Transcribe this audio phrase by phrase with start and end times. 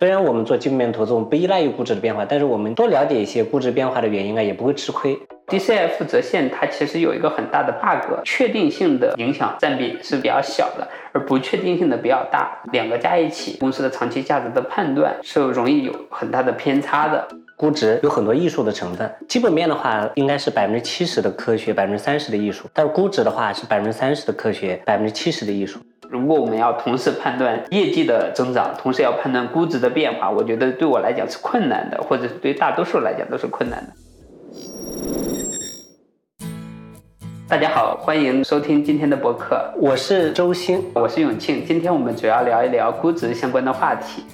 [0.00, 5.18] 虽然我们做基本面投资，我们不依赖于估值的变化，但是我们多了解一些估值变化的原因啊，也不会吃亏。
[5.46, 12.58] DCF 折现它其实有一个很大的 bug，确定性的影响占比是比较小的，而不确定性的比较大。
[12.72, 17.26] 两个加一起，公司的长期价值的判断是容易有很大的偏差的。
[17.56, 25.78] 估值有很多艺术的成分，基本面的话应该是百分之七十的科学，百分之三十的艺术；但是估值的话是百分之三十的科学，百分之七十的艺术。
[26.10, 33.92] 如果我们要同时判断业绩的增长，同时要判断估值的变化，我觉得对我来讲是困难的，或者是对大多数来讲都是困难的。
[37.54, 41.64] 大家好，欢迎收听今天的博客，我是周鑫，我是永庆。
[41.64, 44.24] 今天我们主要聊一聊估值相关的话题。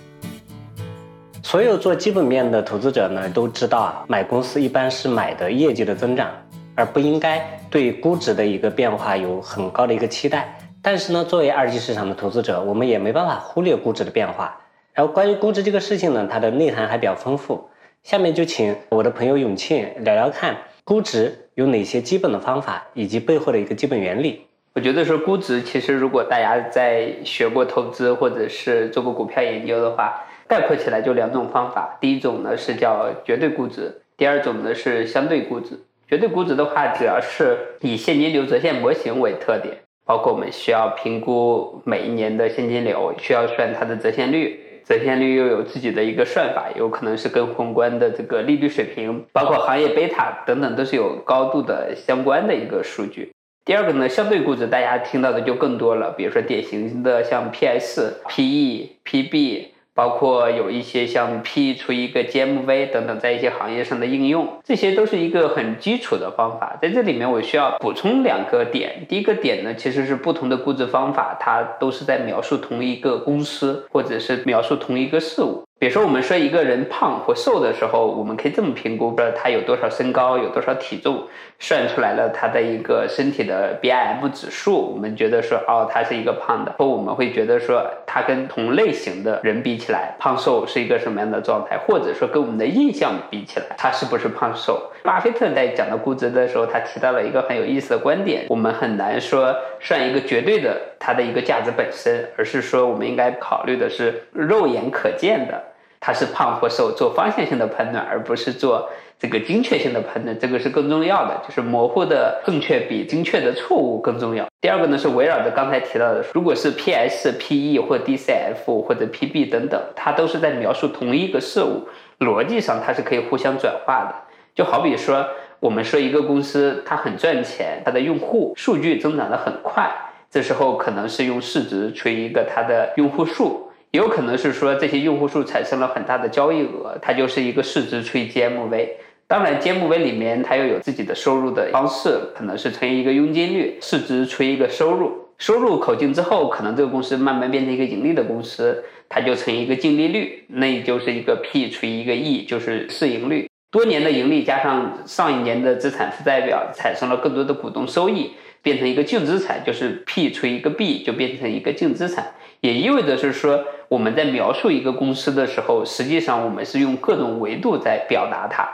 [1.43, 6.31] 所有做基本面的投资者呢，都知道啊，买公司一般是买的业绩的增长，
[6.75, 10.59] 而不应该对估值的一个变化有很高的一个期待。
[10.81, 14.59] 但是呢，作为二级市场的投资者，我们也没办法忽略估值的变化。
[14.95, 17.69] 然后关于估值这个事情呢，它的内涵还比较丰富。
[18.03, 20.57] 下面就请我的朋友永庆聊聊看，
[20.91, 24.41] 估值有哪些基本的方法，以及背后的一个基本原理。
[24.75, 30.21] 我觉得说估值，其实如果大家在学过投资或者是做过股票研究的话。
[30.49, 35.79] 概括起来就两种方法，第一种呢是叫绝对估值，第二种呢是相对估值。
[36.09, 53.33] 绝对估值的话，主要是以现金流折现模型为特点，包括我们需要评估每一年的现金流，需要算它的折现率，折现率又有自己的一个算法，有可能是跟宏观的这个利率水平，包括行业贝塔等等都是有高度的相关的一个数据。
[53.65, 59.70] 第二个呢，相对估值大家听到的就更多了，比如说典型的像 PS、PE、PB。
[59.95, 66.79] 包括有一些像 P 出一个 GMV 等等，在一些行业上的应用，这些都是一个很基础的方法。
[66.81, 69.07] 在这里面，我需要补充两个点。
[69.09, 75.65] 第一个点呢，其实是不同的估值方法，它都是在描述同一个公司，或者是描述同一个事物。
[75.81, 81.27] 比如说，我们说一个人胖或瘦的时候，我们可以这么评估：说他有多少身高，有多少体重，
[81.59, 84.93] 算出来了他的一个身体的 BIM 指数。
[84.93, 86.75] 我们觉得说，哦，他是一个胖的。
[86.77, 91.79] 或我们会觉得说，他跟同类型的人比起来，胖瘦是一个什么样的状态？
[91.79, 94.79] 或者说，跟我们的印象比起来，他是不是胖瘦？
[95.03, 105.59] 巴菲特在讲到估值的时候，他提到了一个很有意思的观点：我们很难说算一个绝对的它的一个价值本身，而是说我们应该考虑的是肉眼可见的。
[106.01, 108.89] 它是胖或瘦，做方向性的判断，而不是做
[109.19, 111.43] 这个精确性的判断，这个是更重要的。
[111.47, 114.49] 就是模糊的正确比精确的错误更重要。
[114.63, 121.87] 第二个呢，是围绕着刚才提到的，如果是 P/S、P/E 或 DCF 或者 P/B 等等，它都是在描述同一个事物，
[122.21, 124.15] 逻辑上它是可以互相转化的。
[124.55, 125.27] 就好比说，
[125.61, 129.91] 我们说一个公司它很赚钱，它的用户数据增长的很快，
[130.31, 133.70] 这时候可能是用市值除以一个它的用户数。
[133.93, 138.89] 有可能是说这些用户数产生了很大的交易额，它就是一个市值除以 GMV。
[139.27, 153.49] 当然，GMV 里面它又有自己的收入的方式，可能是乘以一个佣金率，市值除以一个收入，收入口径之后，可能这个公司慢慢变成一个盈利的公司，它就乘以一个净利率，那也就是一个 P 除以一个 E，就是市盈率。
[153.73, 162.35] 多年的盈利加上上一年的资产负债表，产生了更多的股东收益，变成一个净资产，就是 P 除以一个 B，就变成一个净资产。
[162.61, 168.65] 也意味着是说，我们在描述一个公司的时候，实际上我们是用各种维度在表达它，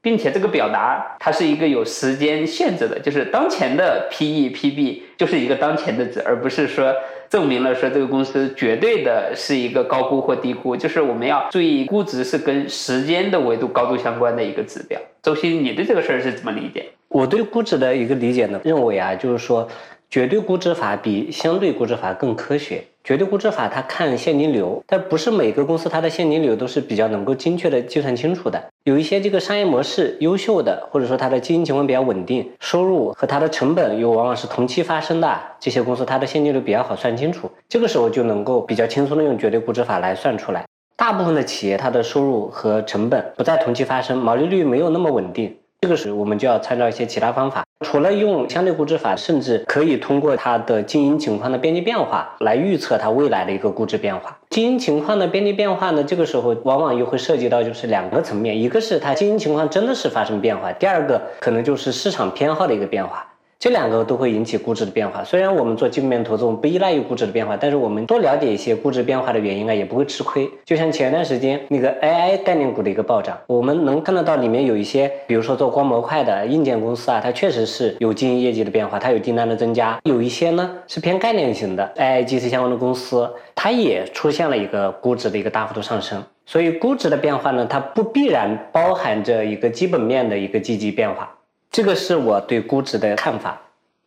[0.00, 6.90] 并且这个表达它是一个有时间限制的，就是当前的 P/E、P/B 就是一个当前的值，而不是说
[7.28, 14.98] 证明了说这个公司绝对的是一个高估或低估，就是我们要注意估值是跟时间的维度高度相关的一个指标。
[15.22, 16.86] 周鑫，你对这个事儿是怎么理解？
[17.08, 19.68] 我对估值的一个理解呢，认为啊，就是说。
[20.10, 22.84] 绝对估值法比相对估值法更科学。
[23.04, 28.62] 绝对估值法它看现金流，但不是每个公司它的现金流都是比较能够精确的计算清楚的。
[28.84, 37.50] 有一些这个商业模式优秀的，或者说它的经营情况比较稳定，收入和它的成本又往往是同期发生的，这些公司它的现金流比较好算清楚。
[37.68, 40.64] 这个时候就能够比较轻松的用绝对估值法来算出来。
[40.96, 45.56] 大部分的企业它的收入和成本不在同期发生，毛利率没有那么稳定。
[45.82, 54.38] 这个时候，我们就要参照一些其他方法，除了用相对估值法，甚至可以通过它的经营情况的边际变化来预测它未来的一个估值变化。
[54.50, 63.26] 经营情况的边际变化呢，这个时候往往又会涉及到就是两个层面，一个是它经营情况真的是发生变化，第二个可能就是市场偏好的一个变化。
[63.62, 65.22] 这两个都会引起估值的变化。
[65.22, 70.50] 虽然我们做基本面投资，我们不依赖于估值的变化，但是我们多了解一些估值变化的原因啊，也不会吃亏。
[70.64, 79.96] 就像前段时间那个 AI 概念股的一个暴涨，我们能看得到里面有一些，比如说做光模块的硬件公司啊，它确实是有经营业绩的变化，它有订单的增加。
[80.02, 86.20] 有一些呢是偏概念型的 AI GC 相关的公司，它也出现了一个估值的一个大幅度上升。
[86.46, 91.32] 所以估值的变化呢，它不必然包含着一个基本面的一个积极变化。
[91.72, 93.58] 这个是我对估值的看法。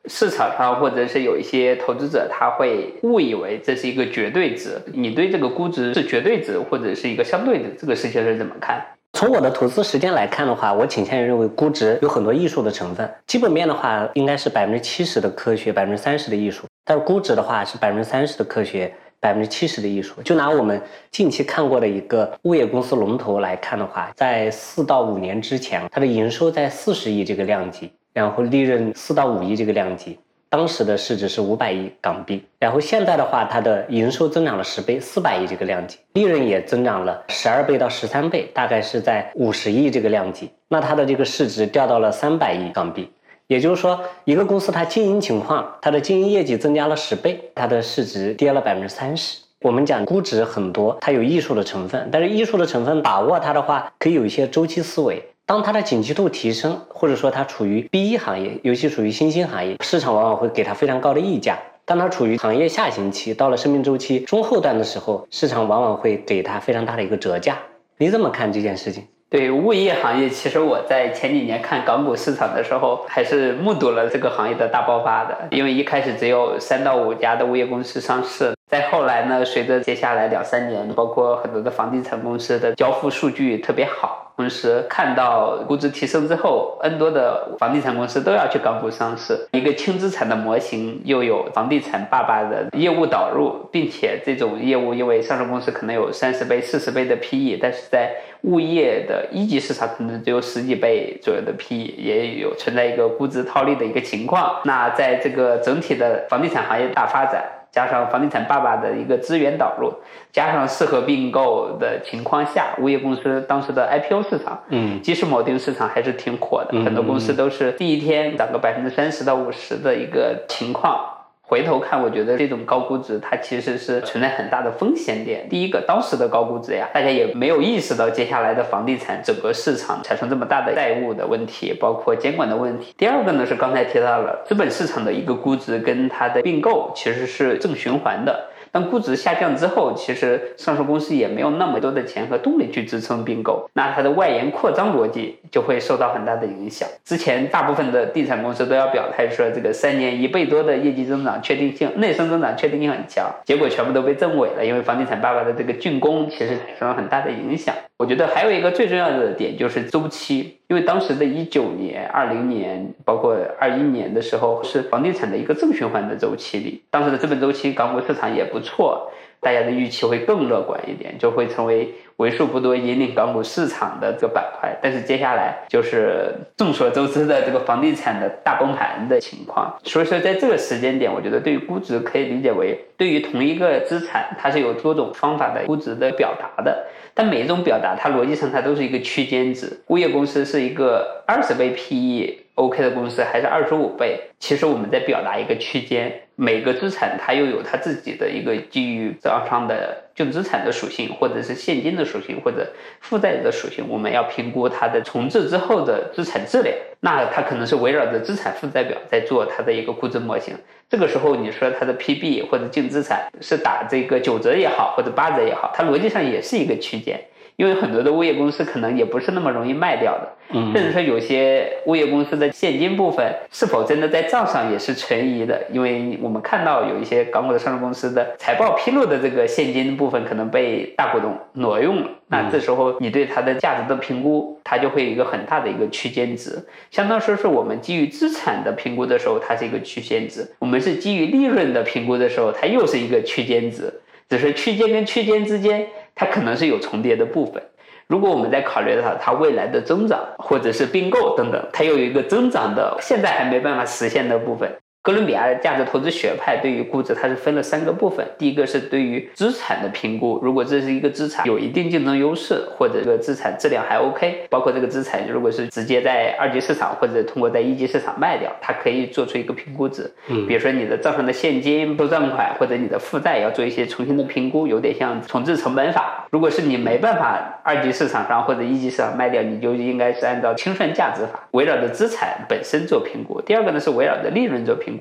[0.07, 4.79] 市场上或者是有一些投资者，他会误以为这是一个绝对值。
[4.93, 8.79] 你对这个估值是绝对值或者是一个相对值，这个事情是怎么看？
[9.13, 13.11] 从我的投资时间来看的话，我倾向于认为估值有很多艺术的成分。
[13.25, 16.65] 基本面的话，应该是百分之七十的科学，百分之三十的艺术。
[16.83, 18.93] 但是估值的话，是百分之三十的科学。
[19.25, 20.79] 百分之七十的艺术，就拿我们
[21.09, 32.45] 近期看过的一个物业公司龙头来看的话，在四到五年之前，它的营收在四十亿这个量级，然后利润四到五亿这个量级，当时的市值是五百亿港币。
[32.59, 40.51] 然后现在的话，它的营收增长了十倍，四百亿这个量级，利润也增长了十二倍到十三倍，大概是在五十亿这个量级。
[40.67, 43.09] 那它的这个市值掉到了三百亿港币。
[43.47, 49.39] 也就是说，一个公司它经营情况，它的经营业绩增加了十倍，它的市值跌了百分之三十。
[49.61, 55.23] 我们讲估值很多，它有艺术的成分，但是艺术的成分把握它的话，可以有一些周期思维。
[55.45, 61.59] 当它的景气度提升，或者说它处于 B 一行业，尤其属于新兴行业，市场往往会给它非常高的溢价。
[61.85, 67.59] 当它处于行业下行期，到了生命周期中后段的时候，市场往往会给它非常大的一个折价。
[67.99, 69.03] 你怎么看这件事情？
[69.29, 75.35] 对物业行业，其实我在前几年看港股市场的时候，还是目睹了这个行业的大爆发的。
[75.49, 84.21] 因为一开始只有三到五家的物业公司上市，再后来呢，随着接下来两三年，包括很多的房地产公司的交付数据特别好。
[84.37, 89.47] 同时看到估值提升之后，N 多的房地产公司都要去港股上市。
[89.51, 98.11] 一个轻资产的模型，又有房地产爸爸的业务导入，并且这种业务因为上市公司可能有三十倍、四十倍的 PE，但是在
[98.45, 104.61] 物业的一级市场可能只有十几倍左右的 PE，也有存在一个估值套利的一个情况。
[104.63, 107.43] 那在这个整体的房地产行业大发展。
[107.71, 109.93] 加上房地产爸爸的一个资源导入，
[110.31, 121.14] 加上适合并购的情况下，物业公司当时的 IPO 市场，嗯，即时锚定市场还是挺火的，很多公司都是第一天涨个百分之三十到五十的一个情况。
[121.47, 125.47] 回头看，我觉得这种高估值它其实是存在很大的风险点。
[125.47, 132.95] 第一个，当时的高估值呀，大家也没有意识到接下来的房地产整个市场产生这么大的债务的问题，包括监管的问题。
[132.97, 138.49] 第二个呢，是刚才提到了资本市场的一个估值跟它的并购其实是正循环的。
[138.75, 146.85] 当估值下降之后，其实上市公司也没有那么多的钱和动力去支撑并购，那它的外延扩张逻辑就会受到很大的影响。
[147.05, 157.73] 之前大部分的地产公司都要表态说，这个三年一倍多的业绩增长确定性、内生增长确定性很强，结果全部都被证伪了，因为房地产爸爸的这个竣工其实产生了很大的影响。
[157.97, 174.75] 我觉得还有一个最重要的点就是周期，因为当时的一九年、二零年，包括二一年的时候，是房地产的一个正循环的周期里，当时的资本周期，港股市场也不错，大家的预期会更乐观一点，就会成为为数不多引领港股市场的这个板块。
[174.81, 186.87] 但是接下来就是众所周知的这个房地产的大崩盘的情况，所以说在这个时间点，我觉得对于估值可以理解为，对于同一个资产，它是有多种方法的估值的表达的。
[187.15, 189.79] 但每一种表达，它逻辑上它都是一个区间值。
[189.87, 194.19] 物业公司是一个二十倍 PE OK 的公司还是二十五倍？
[194.39, 196.21] 其实我们在表达一个区间。
[196.37, 202.67] 每个资产它又有它自己的一个基于账上的净资产的属性，或者是现金的属性，或者
[202.99, 203.85] 负债的属性。
[203.87, 206.75] 我们要评估它的重置之后的资产质量。
[206.99, 210.53] 那它可能是围绕着资产负债表在做它的一个估值模型。
[210.89, 217.17] 这个时候你说它的 PB 或者净资产是打这个九折也好，或者八折也好，它逻辑上也是一个区间。
[217.57, 220.29] 因为很多的物业公司可能也不是那么容易卖掉的，
[220.73, 225.61] 甚至说有些物业公司的现金部分是否真的在账上也是存疑的。
[225.71, 236.61] 因为我们看到有一些港股的上市公司的财报披露的这个现金部分可能被大股东挪用了，那这时候你对它的价值的评估，它就会有一个很大的一个区间值。
[236.91, 244.01] 相当说是我们基于资产的评估的时候，它是一个区间值；我们是基于利润的评估的时候，它又是一个区间值。
[244.27, 245.87] 只是区间跟区间之间。
[246.15, 247.61] 它可能是有重叠的部分，
[248.07, 254.75] 如果我们在考虑到它未来的增长，或者是并购等等，它又有一个增长的，现在还没办法实现的部分。
[255.05, 258.25] 哥伦比亚的价值投资学派对于估值，它是分了三个部分。
[258.39, 270.11] 第一个是对于资产的评估，如果这是一个资产有一定竞争优势，或者这个资产质量还 OK，包括这个资产如果是直接在二级市场或者通过在一级市场卖掉，它可以做出一个评估值。
[270.27, 276.25] 嗯，比如说你的账上的现金、不账款或者你的负债要做一些重新的评估，有点像重置成本法。
[276.31, 283.39] 如果是你没办法二级市场上或者一级市场卖掉，你就应该是按照清算价值法，围绕着资产本身做评估。
[283.39, 284.94] 第二个呢是围绕着利润做评。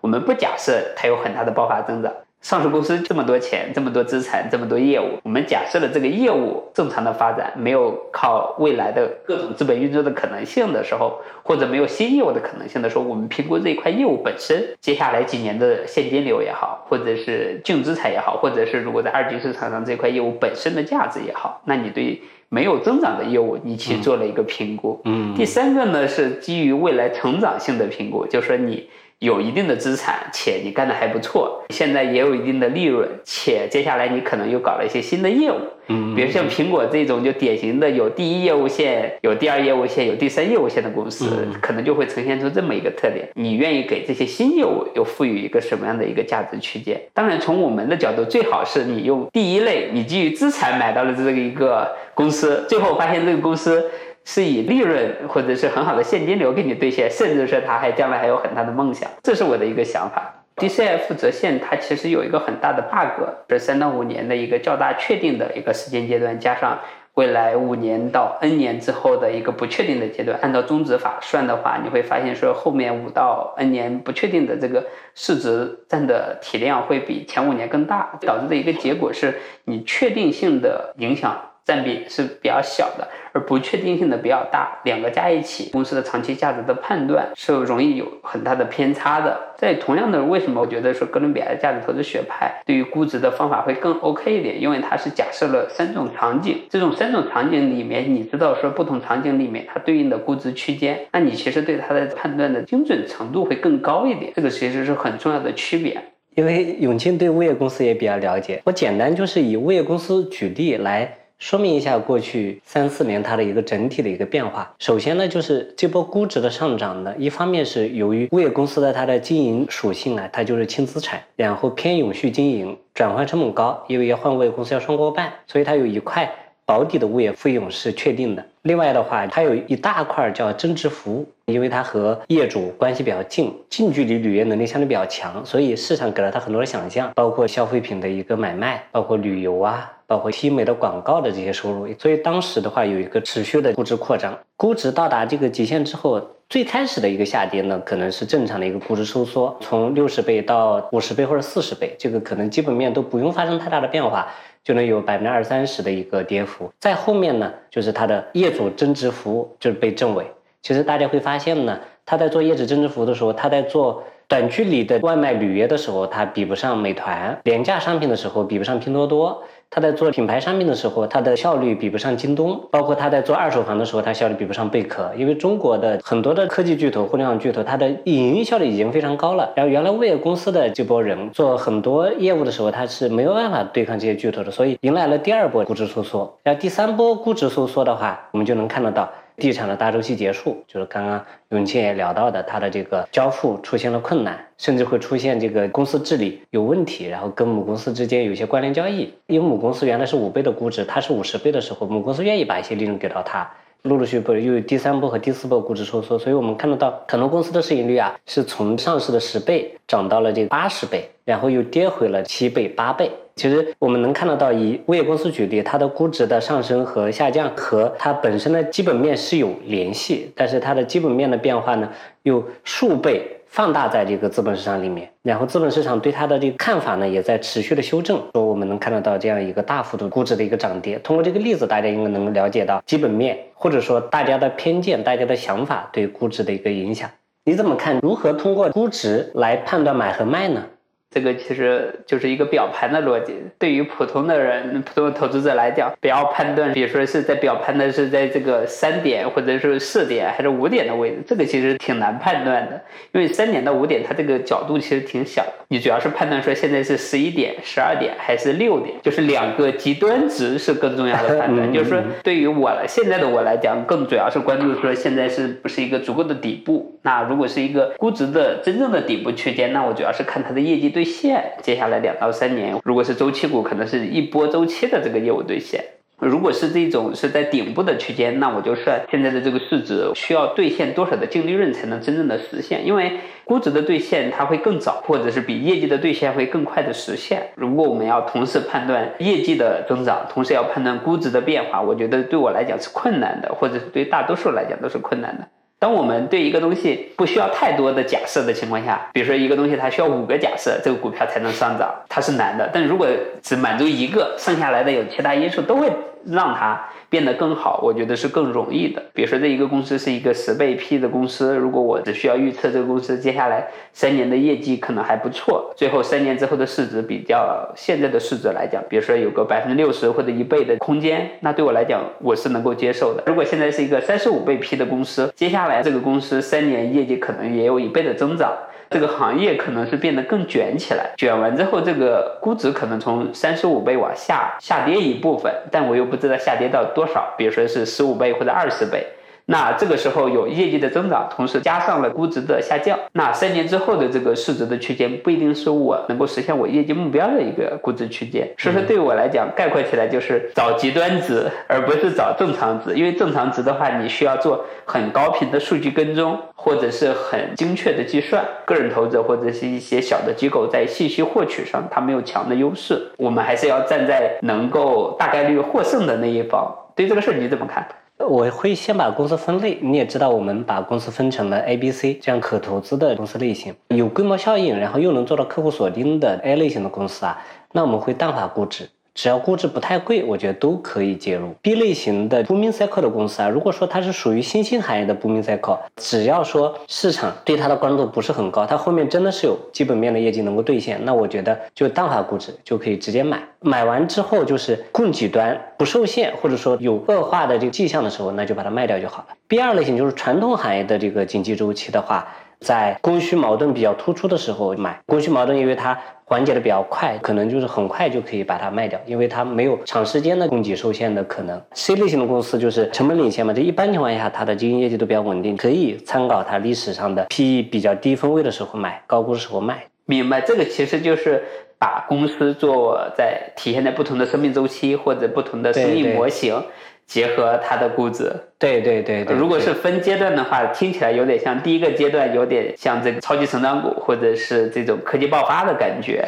[0.00, 24.98] 我们不假设它有很大的爆发增长，上市公司这么多钱，这么多资产，这么多业务，我们假设了这个业务正常的发展，没有靠未来的各种资本运作的可能性的时候，或者没有新业务的可能性的时候，我们评估这一块业务本身接下来几年的现金流也好，或者是净资产也好，或者是如果在二级市场上这块业务本身的价值也好，那你对没有增长的业务，你去做了一个评估。
[25.04, 28.88] 嗯，第三个呢是基于未来成长性的评估，就是说你。
[29.20, 35.56] 有一定的资产，且你干得还不错，现在也有一定的利润，且接下来你可能又搞了一些新的业务，
[35.88, 43.28] 嗯，比如像苹果这种就典型的有第一业务线、有第二业务线、有第三业务线的公司，可能就会呈现出这么一个特点。
[43.34, 46.98] 你愿意给这些新业务又赋予一个什么样的一个价值区间？
[47.12, 53.84] 当然，从我们的角度，最好是你用第一类，你基于资产买到了这个一个公司，最后发现这个公司。
[54.24, 60.34] 是以利润或者是很好的现金流给你兑现，甚至是他还将来还有很大的梦想，这是我的一个想法。
[60.56, 66.78] DCF 折现它其实有一个很大的 bug，是三到五年的一个较大确定的一个时间阶段，加上
[67.14, 70.38] 未来五年到 N 年之后的一个不确定的阶段。
[70.42, 74.84] 按照中值法算的话，你会发现说后面五到 N 年不确定的这个
[75.14, 81.49] 市值占的体量会比前五年更大，导致的一个结果是你确定性的影响。
[81.70, 89.38] 占比是比较小的，而不确定性的比较大，两个加一起，公司的长期价值的判断是容易有很大的偏差的。
[89.56, 94.60] 在同样的，为什么我觉得说哥伦比亚的价值投资学派对于估值的方法会更 OK 一点？
[94.60, 104.32] 因为它是假设了三种场景，这种三种场景里面，你知道说不同场景里面它对应的估值区间，那你其实对它的判断的精准程度会更高一点。
[104.34, 105.96] 这个其实是很重要的区别。
[106.34, 111.16] 因为永庆对物业公司也比较了解，我简单就是以物业公司举例来。
[111.40, 114.72] 说明一下过去三四年它的一个整体的一个变化。
[114.78, 126.30] 首先呢，就是这波估值的上涨呢，一方面是由于物业公司的它的经营属性啊，它就是轻资产，然后偏永续经营，转换成本高，因为要换物业公司要双过半，所以它有一块
[126.66, 128.44] 保底的物业费用是确定的。
[128.62, 139.90] 另外的话，它有一大块叫增值服务，因为它和业主关系比较近，近距离履约能力相对比较强，所以市场给了它很多的想象，包括消费品的一个买卖，包括旅游啊。
[140.10, 154.26] 包括西美的广告的这些收入，所以当时的话有一个持续的估值扩张，估值到达这个极限之后，最开始的一个下跌呢，可能是正常的一个估值收缩，从六十倍到五十倍或者四十倍，这个可能基本面都不用发生太大的变化，
[154.64, 156.68] 就能有百分之二三十的一个跌幅。
[156.80, 160.26] 在后面呢，就是它的业主增值服务就是被证伪。
[160.60, 161.78] 其实大家会发现呢，
[162.10, 164.02] 他在做业主增值服务的时候，他在做。
[164.26, 169.42] 短距离的外卖履约的时候，他比不上美团；廉价商品的时候，比不上拼多多。
[169.68, 172.60] 他在做品牌商品的时候，他的效率比不上京东。
[172.70, 175.10] 包括他在做二手房的时候，他效率比不上贝壳。
[175.16, 179.52] 因为中国的很多的科技巨头、互联网巨头，它的营运效率已经非常高了。
[179.56, 186.32] 然后原来物业公司的这波人做很多业务的时候，他是没有办法对抗这些巨头的，所以迎来了第二波估值收缩。
[186.44, 189.10] 然后第三波估值收缩的话，我们就能看得到。
[189.36, 199.12] 地产的大周期结束，就是刚刚永庆也聊到的，它的这个交付出现了困难，甚至会出现这个公司治理有问题，然后跟母公司之间有一些关联交易。
[199.26, 203.50] 因为母公司原来是五倍的估值，它是五十倍的时候，母公司愿意把一些利润给到它。
[203.82, 213.10] 陆陆续续又有第三波和第四波估值收缩，所以我们看得到很多公司的市盈率啊，是从上市的十倍涨到了这个八十倍，然后又跌回了七倍、八倍。
[213.36, 221.88] 其实我们能看得到，以物业公司举例，它的估值的上升和下降和它本身的基本面是有联系，但是它的基本面的变化呢，
[222.24, 223.39] 又数倍。
[223.50, 228.22] 放大在这个资本市场里面，然后资本市场对它的这个看法呢，也在持续的修正。
[228.32, 230.96] 说我们能看得到这样一个大幅度估值的一个涨跌。
[231.00, 237.10] 通过这个例子，大家应该能了解到基本面，或者说大家的偏见、大家的想法对估值的一个影响。
[237.44, 237.98] 你怎么看？
[238.00, 240.64] 如何通过估值来判断买和卖呢？
[241.10, 243.34] 这个其实就是一个表盘的逻辑。
[243.58, 252.80] 对于普通的人、普通的投资者来讲，不要判断，比如说是在表盘的是在这个三点或者是四点还是五点的位置，这个其实挺难判断的。
[253.10, 255.52] 因为三点到五点，它这个角度其实挺小的。
[255.66, 261.70] 你主要是判断说现在是十一点、十二点还是六点，就是两个极端值是更重要的判断。
[261.74, 266.96] 就是说，对于我现在的我来讲，更主要是关注说现在是不是一个足够的底部。
[267.02, 270.99] 那如果是一个估值的真正的底部区间，那我主要是看它的业绩对。
[271.00, 275.80] 兑现，接下来两到三年，如果是周期股，可能是一波周期的这个业务兑现；
[276.18, 282.86] 如果是这种是在顶部的区间，那我就算现在的这个市值需要兑现多少的净利润才能真正的实现。
[282.86, 287.48] 因为估值的兑现它会更早，或者是比业绩的兑现会更快的实现。
[287.54, 295.48] 如果我们要同时判断业绩的增长，同时要判断估值的变化，我觉得对我来讲是困难的，或者是对大多数来讲都是困难的。
[295.80, 302.68] 当我们对一个东西不需要太多的假设的情况下，比如说一个东西它需要五个假设，这个股票才能上涨，它是难的。
[302.70, 303.08] 但如果
[303.42, 305.90] 只满足一个，剩下来的有其他因素都会
[306.26, 306.80] 让它。
[307.08, 309.02] 变得更好，我觉得是更容易的。
[309.12, 323.24] 比如说，这一个公司是一个十倍 P 的公司，如果我只需要预测这个公司接下来三年的业绩可能还不错，最后三年之后的市值比较现在的市值来讲，比如说有个百分之六十或者一倍的空间，那对我来讲我是能够接受的。
[323.26, 328.56] 如果现在是一个三十五倍 P 的公司，接下来这个公司三年业绩可能也有一倍的增长。
[328.90, 339.06] 这个行业可能是变得更卷起来，卷完之后，这个估值可能从三十五倍往下下跌一部分，但我又不知道下跌到多少，比如说是十五倍或者二十倍。
[339.50, 348.48] 那这个时候有业绩的增长，同时加上了估值的下降，那三年之后的这个市值的区间不一定是我能够实现我业绩目标的一个估值区间。
[348.56, 352.94] 所以说，对我来讲，概括起来就是找极端值，而不是找正常值。
[352.94, 358.44] 因为正常值的话，你需要做很高频的数据跟踪，或者是很精确的计算。
[358.64, 363.10] 个人投资者或者是一些小的机构在信息获取上，它没有强的优势。
[363.16, 366.72] 我们还是要站在能够大概率获胜的那一方。
[366.94, 367.84] 对这个事儿你怎么看？
[368.28, 378.88] 我会先把公司分类，你也知道，我们把公司分成了 A、B、C 这样可投资的公司类型，有规模效应，然后又能做到客户锁定的 A 类型的公司啊，那我们会淡化估值。
[379.14, 381.54] 只要估值不太贵，我觉得都可以介入。
[381.60, 393.42] B 类型的 booming cycle 的公司啊，如果说它是属于新兴行业的 booming cycle，只要说市场对它的关注度不是很高，它后面真的是有基本面的业绩能够兑现，那我觉得就淡化估值就可以直接买。
[393.60, 399.34] 买完之后就是供给端不受限，或者说有恶化的这个迹象的时候，那就把它卖掉就好了。
[399.46, 402.26] B 二类型就是传统行业的这个经济周期的话。
[402.60, 405.98] 在供需矛盾比较突出的时候买，供需矛盾因为它
[406.30, 411.60] 缓解的比较快，可能就是很快就可以把它卖掉，因为它没有长时间的供给受限的可能。
[411.74, 419.82] C 类型的公司就是成本领先嘛，这一般情况下它的经营业绩都比较稳定，可以参考它历史上的 PE 比较低分位的时候买，高估的时候卖。
[420.06, 421.42] 明白，这个其实就是
[421.76, 426.62] 把公司做在体现在不同的生命周期或者不同的生意模型。
[427.10, 429.36] 结合它的估值，对对对对。
[429.36, 436.24] 如果是分阶段的话，听起来有点像第一个阶段，有点像这个超级成长股，或者是这种科技爆发的感觉。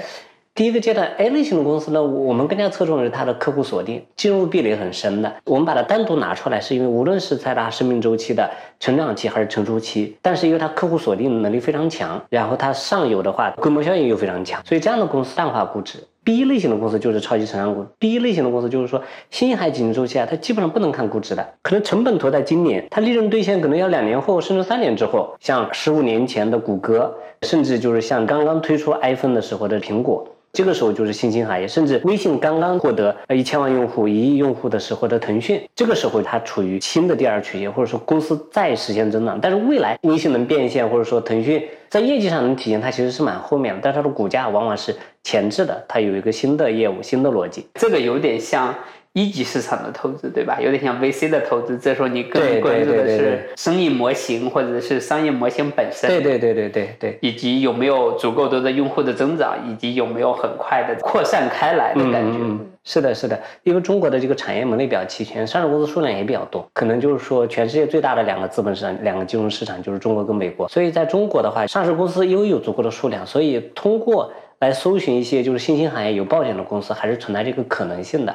[0.56, 5.32] 第一个阶段 A 类型的公司呢，我们更加侧重的是它的客户锁定，进入壁垒很深的。
[5.44, 16.00] 我们把它单独拿出来，是因为无论是在它生命周期的成长期还是成熟期，但是因为它客户锁定能力非常强，然后它上游的话规模效应又非常强，所以这样的公司淡化估值。
[16.24, 17.84] B 类型的公司就是超级成长股。
[17.98, 25.34] B 类型的公司就是说，新兴行业经济周期啊，它基本上不能看估值的，可能成本投在今年，它利润兑现可能要两年后，甚至三年之后。
[25.40, 30.26] 像十五年前的谷歌，甚至就是像刚刚推出 iPhone 的时候的苹果。
[30.52, 39.40] 这个时候就是新兴行业，甚至微信刚刚获得呃一千万用户、一亿用户的时候的腾讯，这个时候它处于新的第二曲线，或者说公司再实现增长。
[39.40, 47.66] 但是未来微信能变现，或者说腾讯在业绩上能体现，它其实是蛮后面的，但是它的股价往往是前置的，它有一个新的业务、新的逻辑。
[47.74, 48.74] 这个有点像。
[49.14, 50.58] 一级市场的投资，对吧？
[50.58, 56.08] 有点像 VC 的投资，这时候你更关注的是生意模型或者是商业模型本身。
[56.08, 62.38] 对对对对对对，以及有没有足够多的用户的增长，以及有没有很快的扩散开来的感觉。
[62.84, 70.66] 是的，是的，因为中国的这个产业门类比较齐全，上市公司数量也比较多，可能就是说全世界最大的两个资本市场、两个金融市场就是中国跟美国。
[70.68, 78.34] 所以在中国的话，上市公司因为有足够的数量，所以通过来搜寻一些就是新兴行业有爆点的公司，还是存在这个可能性的。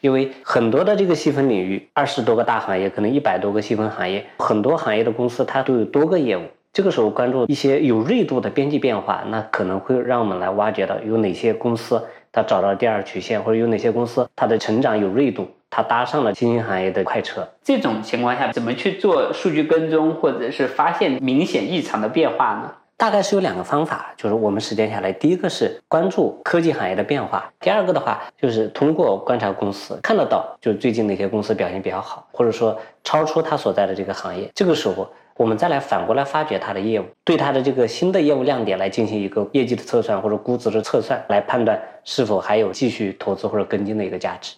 [0.00, 6.42] 因为很多的这个细分领域，二十多个大行业，可能一百多个细分行业，很多行业的公司它都有多个业务。
[6.72, 17.48] 这个时候关注一些有锐度的边际变化，那可能会让我们来挖掘到有哪些公司它找到第二曲线，或者有哪些公司它的成长有锐度，它搭上了新兴行业的快车。
[17.64, 22.70] 这种情况下，怎么去做数据跟踪，或者是发现明显异常的变化呢？
[22.98, 35.06] 大概是有两个方法，就是我们实践下来，第一个是关注科技行业的变化，第二个的话就是通过观察公司看得到，就是最近哪些公司表现比较好，或者说超出它所在的这个行业，这个时候
[35.36, 44.54] 我们再来反过来发掘它的业务，对它的这个新的业务亮点来进行一个业绩的测算或者估值的测算，来判断是否还有继续投资或者跟进的一个价值。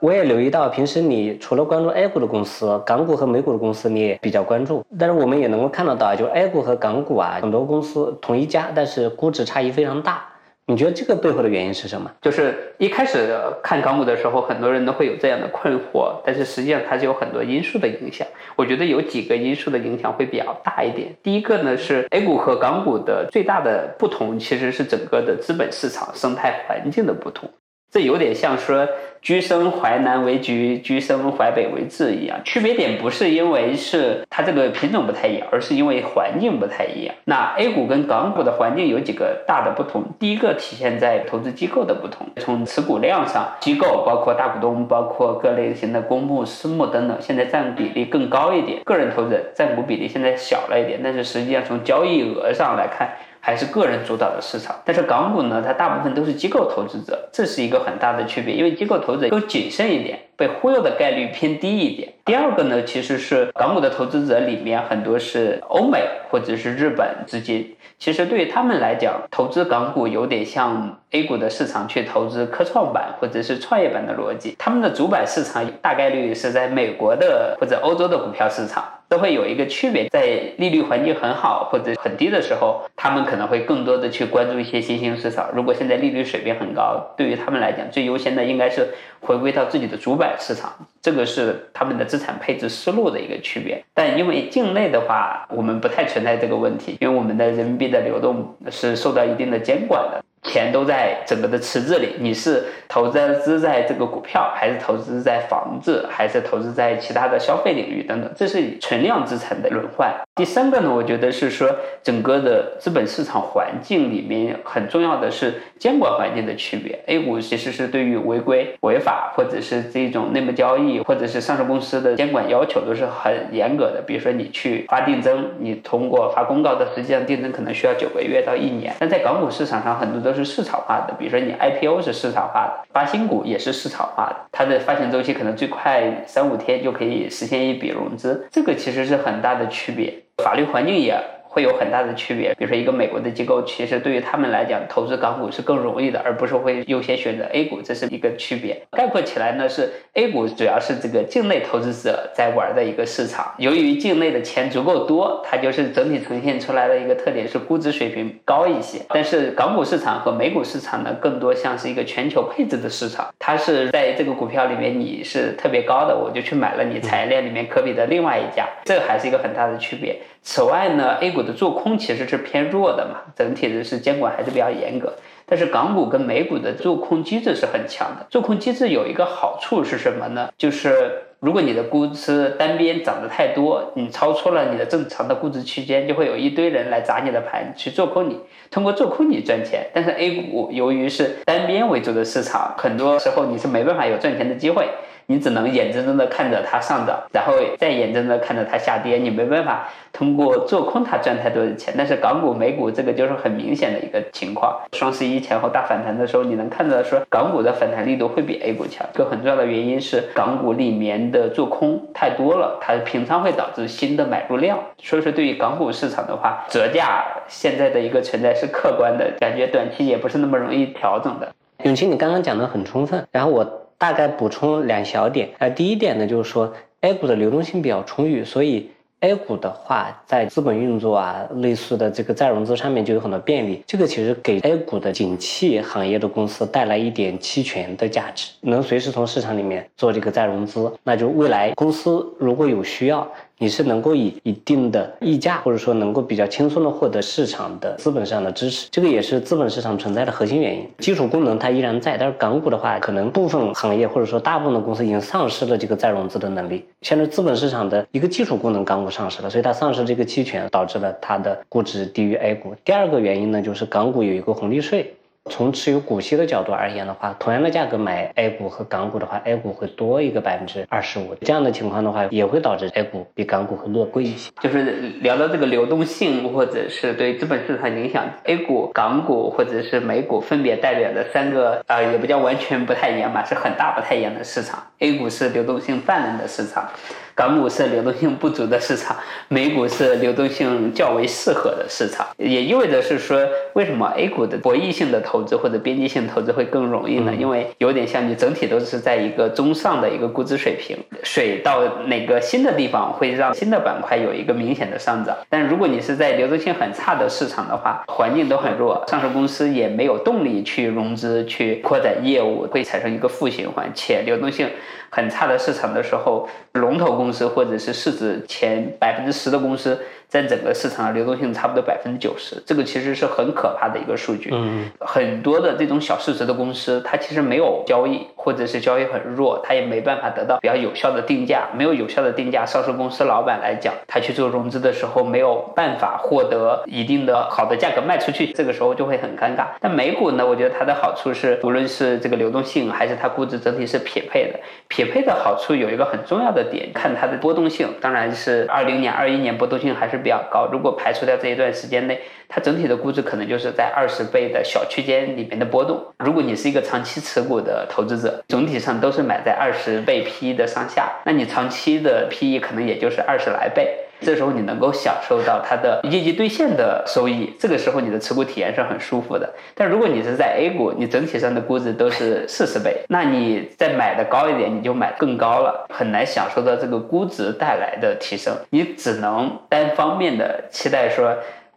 [0.00, 4.84] 我也留意到，平时你除了关注 A 股的公司，港股和美股的公司你也比较关注。
[4.98, 10.24] 但是我们也能够看得到，就 A 股和港股啊，很多公司同一家，但是估值差异非常大。
[10.68, 12.10] 你觉得这个背后的原因是什么？
[12.20, 18.26] 就是一开始看港股的时候，很多人都会有这样的困惑，但是实际上它是有很多因素的影响。
[18.56, 21.14] 我觉得有几个因素的影响会比较大一点。
[21.22, 27.48] 第一个呢是 A 股和港股的最大的不同，其实是整个的资本市场生态环境的不同。
[27.96, 28.86] 这有点像说。
[29.22, 37.12] 居生淮南为橘，居生淮北为枳一样，区别点不是因为是它这个品种不太一样，而是因为环境不太一样。
[37.24, 53.08] 那 A 股跟港股的环境有几个大的不同，第一个体现在投资机构的不同，从持股量上，机构包括大股东，包括各类型的公募、私募等等，现在占比例更高一点，个人投资者占股比例现在小了一点，但是实际上从交易额上来看。
[53.46, 62.12] 还是个人主导的市场，但是港股呢，它大部分都是机构投资者，这是一个很大的区别，因为机构投资者更谨慎一点，被忽悠的概率偏低一点。
[62.24, 78.84] 第二个呢，其实是港股的投资者里面很多是欧美或者是日本资金，其实对于他们来讲，投资港股有点像 A 股的市场去投资科创板或者是创业板的逻辑，他们的主板市场大概率是在美国的或者欧洲的股票市场。
[79.08, 80.26] 都会有一个区别，在
[80.58, 85.48] 利率环境很好或者很低的时候，他们可能会更多的去关注一些新兴市场。
[85.54, 88.88] 如果现在利率水平很高，对于他们来讲，最优先的应该是
[89.20, 93.84] 回归到自己的主板市场，这个是他们的资产配置思路的一个区别。
[93.92, 100.22] 但因为境内的话，我们不太存在这个问题，因为我们的人民币的流动是受到一定的监管的。
[100.42, 108.30] 钱都在整个的池子里，你是投资资在这个股票，还是投资在房子，还是投资在其他的消费领域等等？
[108.36, 110.14] 这是存量资产的轮换。
[110.36, 111.68] 第三个呢，我觉得是说
[112.02, 116.96] 整个的资本市场环境里面很重要的是监管环境的区别。
[117.06, 124.02] A 股其实是对于违规违法或者是这种内幕交易或者是上市公司的监管要求都是很严格的。
[124.06, 128.94] 比如说你去发定增，你通过发公告的，实际上定增可能需要九个月到一年。
[129.00, 140.12] 但在港股市场上，很多都是市场化的，比如说你 IPO 是市场化的，发新股也是市场化的，它的发行周期可能最快三五天就可以实现一笔融资，这个其实是很大的区别，
[140.42, 141.16] 法律环境也。
[141.56, 148.78] 会有很大的区别，比如说一个美国的机构，其实对于他们来讲，投资港股是更容易的，而不是会优先选择 A 股，这是一个区别。
[148.90, 158.98] 概括起来呢，是 A 股主要是这个境内投资者在玩的一个市场，由于境内的钱足够多，它就是整体呈现出来的一个特点是估值水平高一些。
[159.08, 170.20] 但是港股市场和美股市场呢，更多像是一个全球配置的市场，它是在这个股票里面你是特别高的，我就去买了你产业链里面可比的另外一家，这还是一个很大的区别。
[170.48, 175.12] 此外呢，A 股的做空其实是偏弱的嘛，整体的是监管还是比较严格。
[175.44, 178.24] 但是港股跟美股的做空机制是很强的。
[178.30, 180.48] 做空机制有一个好处是什么呢？
[180.56, 188.38] 就是如果你的估值单边涨得太多，你超出了你的正常的估值区间，就会有一堆人来砸你的盘去做空你，
[188.70, 189.84] 通过做空你赚钱。
[189.92, 194.88] 但是 A 股由于是单边为主的市场，很多时候你是没办法有赚钱的机会。
[195.28, 201.92] 你只能眼睁睁的看着它上涨，然后再眼睁睁看着它下跌，你没办法通过做空它赚太多的钱。
[201.96, 204.80] 但是港股、美股这个就是很明显的一个情况。
[204.92, 209.04] 双十一前后大反弹的时候，你能看到说港股的反弹力度会比 A 股强。
[209.14, 214.78] 一个很重要的原因是港股里面的做空太多了，它平仓会导致新的买入量。
[214.98, 221.52] 所以说对于港股市场的话，折价现在的一个存在是客观的，感觉短期也不是那么容易调整的。
[221.82, 223.82] 永清，你刚刚讲的很充分，然后我。
[223.98, 233.82] 大概补充两小点，呃，第一点呢，就是说 A 股的流动性比较充裕，所以 A 股的话，在资本运作啊，类似的这个再融资上面就有很多便利。
[233.86, 243.26] 这个其实给 A 股的景气行业的公司带来一点期权的价值，能随时从市场里面做这个再融资，那就未来公司如果有需要。
[243.58, 250.86] 你是能够以一定的溢价，或者说能够比较轻松的获得市场的资本上的支持，这个也是资本市场存在的核心原因。
[250.98, 256.84] 基础功能它依然在，但是港股的话，可能部分行业或者说大部分的公司已经丧失了这个再融资的能力。
[257.00, 262.74] 现在资本市场的一个基础功能，港股丧失了，所以它丧失这个期权，导致了它的估值低于 A 股。
[262.84, 265.15] 第二个原因呢，就是港股有一个红利税。
[265.48, 271.34] 从持有股息的角度而言的话，同样的价格买 A 股和港股的话，A 股会多一个百分之二十五。
[271.40, 274.50] 这样的情况的话，也会导致 A 股比港股会落贵一些。
[274.60, 274.82] 就是
[275.20, 284.82] 聊到这个流动性或者是对资本市场影响，A 股、港股或者是美股分别代表的三个啊，也不叫完全不太一样吧，是很大不太一样的市场。
[284.98, 286.88] A 股是流动性泛滥的市场。
[287.34, 289.14] 港股是流动性不足的市场，
[289.48, 293.38] 美股是流动性较为适合的市场，也意味着是说，
[293.74, 297.34] 为什么 A 股的博弈性的投资或者边际性投资会更容易呢？
[297.34, 305.36] 因为有点像你整体都是在一个中上的一个估值水平，水到哪个新的地方会让新的板块有一个明显的上涨。
[305.48, 314.68] 但如果你是在流动性很差的市场的话，环境都很弱，上市公司也没有动力去融资去扩展业务，会产生一个负循环，且流动性。
[315.10, 324.50] 很差的市场的时候，龙头公司或者是市值前百分之十的公司，在整个市场的流动性差不多百分之九十，这个其实是很可怕的一个数据。
[324.52, 331.68] 嗯，很很多的这种小市值的公司，它其实没有交易，或者是交易很弱，它也没办法得到比较有效的定价。
[331.76, 339.66] 没有有效的定价，上市公司老板来讲，他去做融资的时候没有办法获得一定的好的价格卖出去，这个时候就会很尴尬。
[339.80, 344.58] 但美股呢，我觉得它的好处是，无论是这个流动性，还是它估值整体是匹配的。
[344.96, 350.70] 匹配的好处有一个很重要的点，看它的波动性，当然是二零年、二一年波动性还是比较高。
[350.72, 356.02] 如果排除掉这一段时间内，它整体的估值可能就是在二十倍的小区间里面的波动。
[356.20, 363.98] 如果你是一个长期持股的投资者，总体上都是买在二十倍 PE 的上下，那你长期的 PE 可能也就是二十来倍。
[364.20, 369.48] 这时候你能够享受到它的业绩兑现的收益，这个时候你的持股体验是很舒服的。
[369.74, 378.54] 但如果你是在 A 股，你整体上的估值都是四十倍，那你再买的高一点，你就买更高了，很难享受到这个估值带来的提升。
[378.70, 381.36] 你只能单方面的期待说。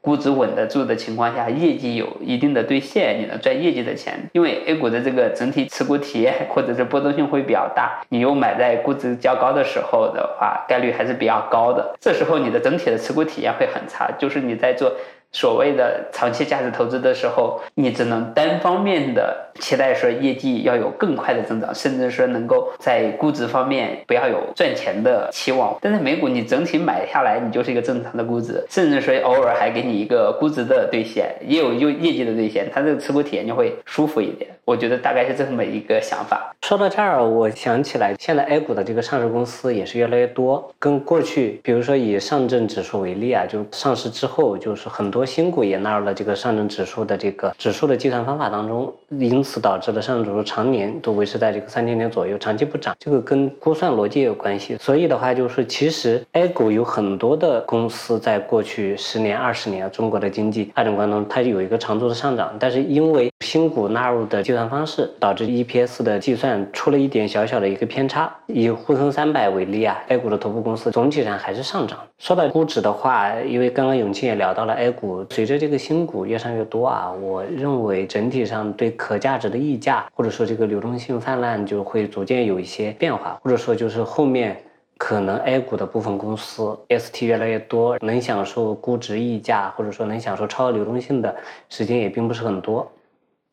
[0.09, 4.17] 估值稳得住的情况下，业绩有一定的兑现，你能赚业绩的钱。
[4.31, 11.95] 因为 A 股的这个整体持股体验或者是波动性会比较大，你又买在估值较高的时候的话，概率还是比较高的。
[12.01, 14.91] 这时候你的整体的持股体验会很差，就是你在做。
[15.31, 25.77] 所谓的长期价值投资的时候，你只能单方面的期待说业绩要有更快的增长，甚至说能够在估值方面不要有赚钱的期望。
[25.81, 34.49] 但是美股你整体买下来，你就是一个正常的估值，甚至说偶尔还给你一个估值的兑现，也有业业绩的兑现，它这个持股体验就会舒服一点。
[34.69, 36.53] 我觉得大概是这么一个想法。
[36.61, 40.71] 说到这儿，我想起来，现在 A 股的这个上市公司也是越来越多。
[40.77, 52.95] 跟过去，比如说以上证指数为例啊，就上市之后，就是很多新股也纳入了这个上证指数的这个指数的计算方法当中，因此导致了上证指数常年都维持在这个三千点左右，长期不涨。
[52.99, 54.77] 这个跟估算逻辑有关系。
[54.79, 68.35] 所以的话，就是其实 A 股有很多的公司在过去十年、二十年，中国的经济发展过程中，它有一个长足的上涨，但是因为新股纳入的计算方式导致 EPS 的计算出了一点小小的一个偏差。
[68.47, 71.99] 以沪深三百为例啊，A 股的头部公司总体上还是上涨。
[72.17, 84.57] 说到估值的话，因为刚刚永庆也聊到了 A 股，随着这个新股越上越多啊，我认为整体上对可价值的溢价或者说这个流动性泛滥就会逐渐有一些变化，或者说就是后面
[84.97, 91.33] 可能 A 股的部分公司 ST 越来越多，能享受估值溢价或者说能享受超额流动性的
[91.69, 92.91] 时间也并不是很多。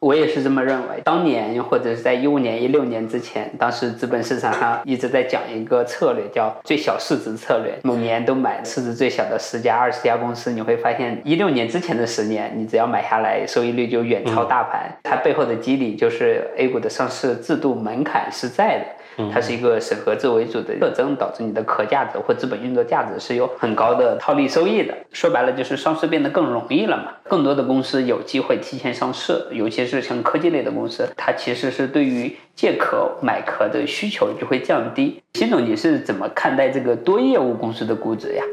[0.06, 1.00] 我也是这么认为。
[1.02, 7.76] 当年或者是在一五年、一六年之前，当时资本市场上一直在讲一个策略，叫最小市值策略。
[7.82, 14.96] 每年都买市值最小的十家、二十家公司，你会发现，一六年之前的十年，你只要买下来，收益率就远超大盘。
[15.02, 18.84] 它背后的机理就是 A 股的上市制度门槛是在的。
[19.32, 24.94] 它是一个审核制为主的特征，导致你的壳价值或资本运作价值是有很高的套利收益的。
[25.12, 35.22] 说白了就是上市变得更容易了嘛，更多的公司有机会提前上市，尤其是像科技类的公司，它其实是对于借壳买壳的需求就会降低。
[35.34, 38.44] 辛总，你是怎么看待这个多业务公司的估值呀？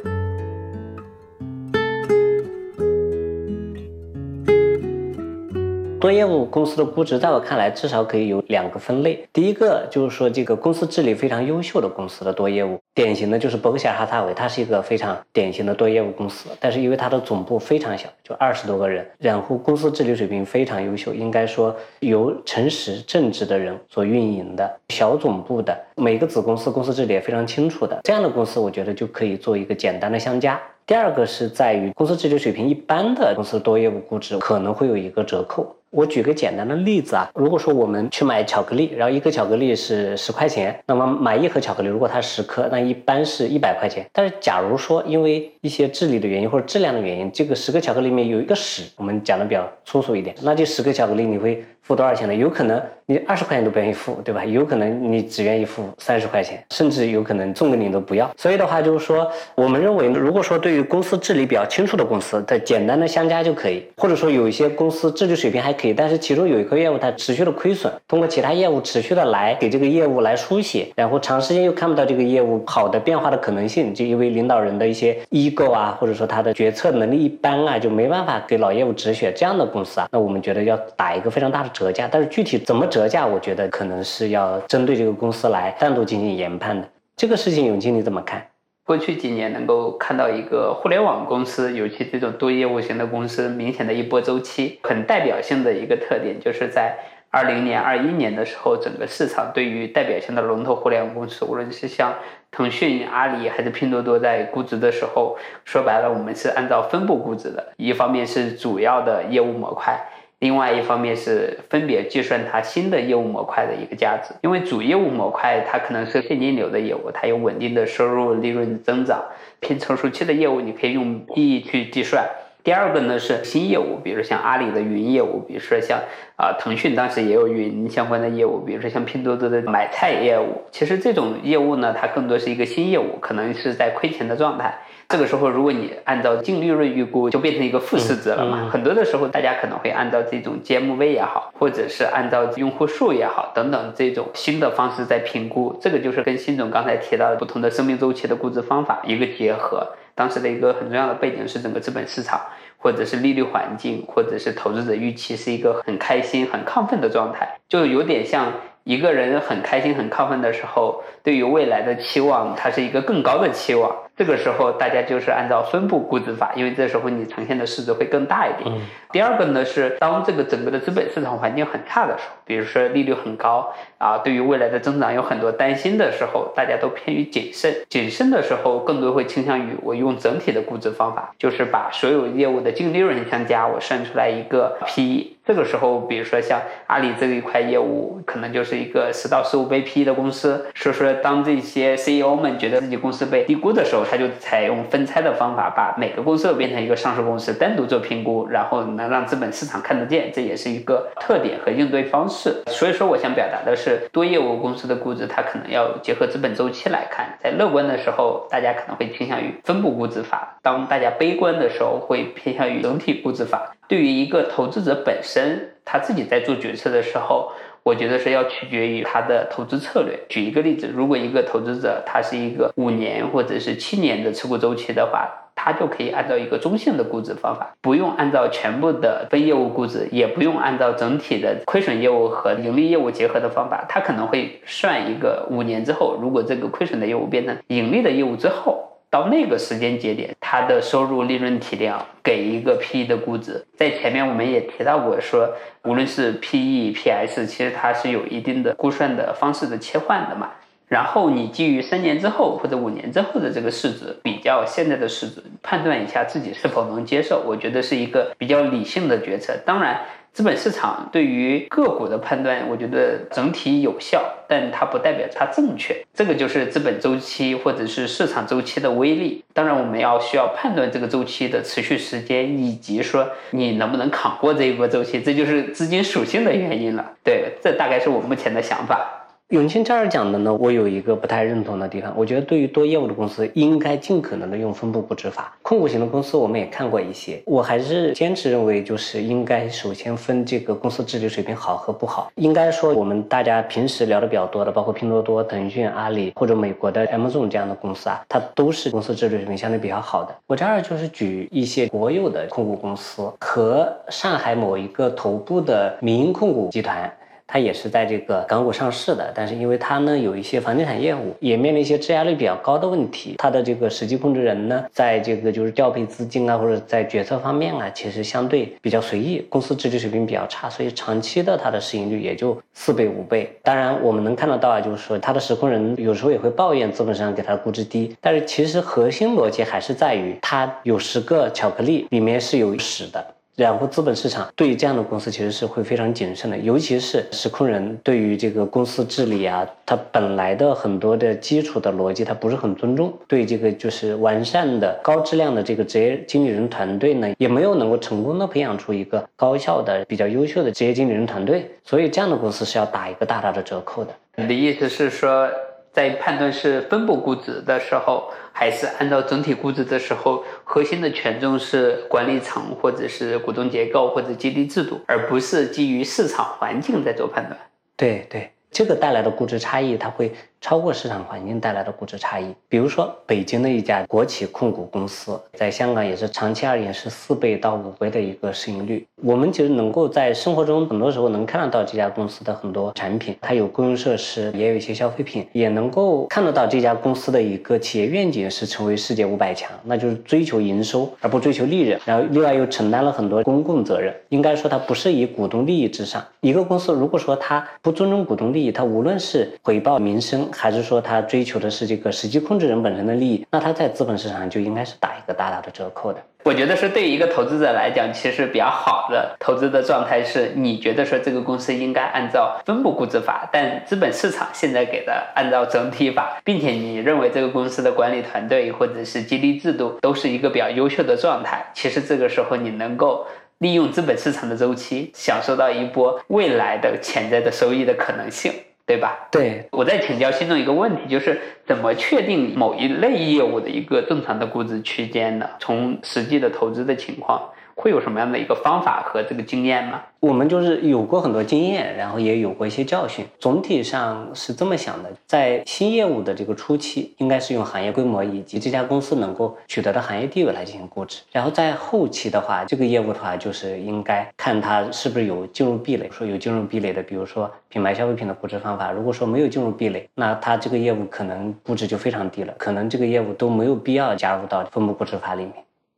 [6.04, 9.26] 多业务公司的估值，在我看来，至少可以有两个分类。
[9.32, 16.50] 第一个就是说，这个公司治理非常优秀的公司的多业务，典型的就是伯克希尔哈撒韦，它是一个非常典型的多业务公司。
[16.60, 30.60] 但是因为它的总部非常小，就二十多个人，然后公司治理水平非常优秀，应该说由诚实正直的人所运营的小总部的每个子公司公司治理也非常清楚的这样的公司，我觉得就可以做一个简单的相加。
[30.86, 35.74] 第二个是在于公司治理水平一般的公司多业务估值可能会有一个折扣。
[35.94, 44.04] 我举个简单的例子啊，如果说我们去买巧克力，然后一颗巧克力是十块钱，那么买一盒巧克力，如果它十颗，那一般是一百块钱。
[44.12, 52.34] 但是假如说因为一些治理的原因或者质量的原因，这个十个巧克力里面有一个屎，我们讲的比较粗俗一点，那这十个巧克力你会付多少钱呢？
[52.34, 54.44] 有可能你二十块钱都不愿意付，对吧？
[54.44, 58.28] 有可能你只愿意付三十块钱，甚至有可能送给你都不要。
[58.36, 86.88] 所以的话就是说，我们认为如果说对于公司治理比较清楚的公司，在简单的相加就可以，或者说有一些公司治理水平还可以，但是其中有一个业务它持续的亏损，通过其他业务持续的来给这个业务来输血，然后长时间又看不到这个业务好的变化的可能性，就因为领导人的一些 ego 啊，或者说他的决策能力一般啊，就没办法给老业务止血，这样的公司啊，那我们觉得要打一个非常大的折价，但是具体怎么折价，我觉得可能是要针对这个公司来单独进行研判的。
[87.18, 88.42] 这个事情，永清你怎么看？
[88.86, 96.98] 过去几年能够看到一个互联网公司，尤其这种多业务型的公司，明显的一波周期，很代表性的一个特点，就是在
[97.32, 102.14] 二零年、二一年的时候，整个市场对于代表性的龙头互联网公司，无论是像
[102.52, 109.98] 腾讯、阿里还是拼多多，在估值的时候，说白了，我们是按照分布估值的，一方面是主要的业务模块。
[110.44, 114.34] 另外一方面是分别计算它新的业务模块的一个价值。
[114.42, 119.24] 因为主业务模块它可能是现金流的业务，它有稳定的收入、利润增长。
[119.62, 122.28] 偏成熟期的业务，你可以用 PE 去计算。
[122.62, 126.00] 第二个呢是新业务，比如像阿里的云业务，比如说像
[126.36, 130.62] 啊腾讯当时也有云相关的业务，比如说像拼多多的买菜业务。
[130.72, 134.80] 其实这种业务呢，它更多是一个新业务，可能是在亏钱的状态。
[135.14, 138.68] 这个时候，如果你按照净利润预估，就变成一个负市值了嘛。
[138.72, 145.78] 很多的时候，大家可能会按照这种 GMV 也好，或者是按照用户数也好等等这种新的方式在评估。
[145.80, 149.88] 这个就是跟辛总刚才提到的不同的生命周期的估值方法一个结合。
[150.16, 152.42] 当时的一个很重要的背景是整个资本市场，
[152.80, 158.52] 或者是利率环境，或者是投资者预期是一个很开心、很亢奋的状态，就有点像
[158.84, 163.96] 一个人很开心、很亢奋的时候，对于未来的期望，它是一个更高的期望。
[164.16, 168.76] 这个时候，大家就是按照分布估值法，因为这时候你呈现的市值会更大一点。
[169.12, 177.74] 第二个呢是，当这个整个的资本市场环境很差的时候，比如说利率很高啊，对于未来的增长有很多担心的时候，大家都偏于谨慎。
[177.90, 185.34] 谨慎的时候，更多会倾向于我用整体的估值方法，就是把所有业务的净利润相加，我算出来一个 PE。
[185.46, 190.66] 这个时候，比如说像阿里这一块业务，可能就是一个十到十五倍 PE 的公司。
[190.74, 202.64] 所以说，当这些 CEO 们觉得自己公司被低估的时候，他就采用分拆的方法，把每个公司都变成一个上市公司，单独做评估，然后能让资本市场看得见，这也是一个特点和应对方式。
[202.68, 207.38] 所以说，我想表达的是，多业务公司的估值，它可能要结合资本周期来看。
[207.44, 213.73] 在乐观的时候，大家可能会倾向于分布估值法；当大家悲观的时候，会偏向于整体估值法。
[213.88, 217.52] 对于一个投资者本身，他自己在做决策的时候，
[217.84, 220.18] 我觉得是要取决于他的投资策略。
[220.30, 238.93] 举一个例子，如果一个投资者他是一个五年或者是七年的持股周期的话，他就可以按照一个中性的估值方法，不用按照全部的非业务估值，也不用按照整体的亏损业务和盈利业务结合的方法，他可能会算一个五年之后，如果这个亏损的业务变成盈利的业务之后。
[239.14, 245.48] 到那个时间节点，它的收入、利润体量给一个 PE 的估值，在前面我们也提到过，说
[245.84, 250.50] 无论是 PE、PS，其实它是有一定的估算的方式的切换的嘛。
[250.88, 259.54] 然后你基于三年之后或者五年之后的这个市值，比较现在的市值，判断一下自己是否能接受，我觉得是一个比较理性的决策。
[259.64, 260.02] 当然。
[260.34, 265.96] 资本市场对于个股的判断，我觉得整体有效，但它不代表它正确。
[266.12, 269.44] 这个就是资本周期或者是市场周期的威力。
[269.54, 277.12] 当然，我们要需要判断这个周期的持续时间，以及说你能不能扛过这一波周期，这就是资金属性的原因了。
[277.24, 279.23] 对，这大概是我目前的想法。
[279.54, 282.12] 永清这儿讲的呢，我有一个不太认同的地方。
[282.18, 285.56] 我觉得对于多业务的公司，应该尽可能的用分布估值法。
[285.62, 292.32] 控股型的公司我们也看过一些，我还是坚持认为，就是应该首先分这个公司治理水平好和不好。
[292.34, 300.36] 应该说，我们大家平时聊的比较多的，包括拼多多、腾讯、阿里或者美国的 Amazon 这样的公司啊，它都是公司治理水平相对比较好的。
[300.48, 307.08] 我这儿就是举一些国有的控股公司和上海某一个头部的民营控股集团。
[307.46, 313.36] 它也是在这个港股上市的，但是因为它呢有一些房地产业务，也面临一些质押率比较高的问题。
[313.38, 323.52] 它的这个实际控制人呢，在这个就是调配资金啊，或者在决策方面啊，其实相对比较随意，公司治理水平比较差，所以长期的它的市盈率也就四倍五倍。
[323.62, 333.26] 当然我们能看得到啊，就是说它的实控人有时候也会抱怨资本市场给它的估值低，但是其实核心逻辑还是在于它有十个巧克力里面是有屎的。
[333.56, 354.12] 然后资本市场对这样的公司其实是会非常谨慎的，尤其是实控人对于这个公司治理啊，他本来的很多的基础的逻辑他不是很尊重，对这个就是完善的高质量的这个职业经理人团队呢，也没有能够成功的培养出一个高效的、比较优秀的职业经理人团队，所以这样的公司是要打一个大大的折扣的。
[354.36, 355.48] 你的意思是说？
[355.94, 367.60] 在判断是分布估值的时候，还是按照整体估值的时候，核心的权重是管理层或者是股东结构或者激励制度，而不是基于市场环境在做判断。
[367.98, 370.34] 对对，这个带来的估值差异，它会。
[370.64, 379.06] 超过市场环境带来的估值差异，比如说北京的一家国企控股公司，在香港也是长期而言是四倍到五倍的一个市盈率。
[379.22, 392.00] 我们其实能够在生活中很多时候能看得到这家公司的很多产品，它有公用设施，也有一些消费品，也能够看得到这家公司的一个企业愿景是成为世界五百强，那就是追求营收而不追求利润。
[392.06, 396.26] 然后另外又承担了很多公共责任，应该说它不是以股东利益至上。
[396.40, 400.50] 一个公司如果说它不尊重股东利益，它无论是回报民生。
[400.56, 406.20] 还是说他追求的是这个实际控制人本身的利益，那他在资本市场上就应该是打一个大大的折扣的。
[406.44, 423.26] 我觉得是对于一个投资者来讲，其实比较好的投资的状态是，你觉得说这个公司应该按照分布估值法，但资本市场现在给的按照整体法，并且你认为这个公司的管理团队或者是激励制度都是一个比较优秀的状态，其实这个时候你能够
[423.60, 428.52] 利用资本市场的周期，享受到一波未来的潜在的收益的可能性。
[428.86, 429.28] 对吧？
[429.32, 435.50] 对，我再请教心中一个问题，就是怎么确定某一类业务的一个正常的估值区间呢？
[435.60, 437.50] 从实际的投资的情况。
[437.76, 440.02] 会有什么样的一个方法和这个经验吗？
[440.20, 443.26] 我们就是有过很多经验，然后也有过一些教训。
[443.40, 451.22] 总体上是这么想的：在新业务的这个初期，应该是用行业规模以及这家公司能够取得的行业地位来进行估值。
[451.32, 456.10] 然后在后期的话，这个业务的话，就是应该看它是不是有进入壁垒。
[456.10, 465.54] 说有进入壁垒的，比如说品牌消费品的估值方法，如果说没有进入壁垒，那它这个业务可能估值就非常低了，可能这个业务都没有必要加入到分布估值法里面。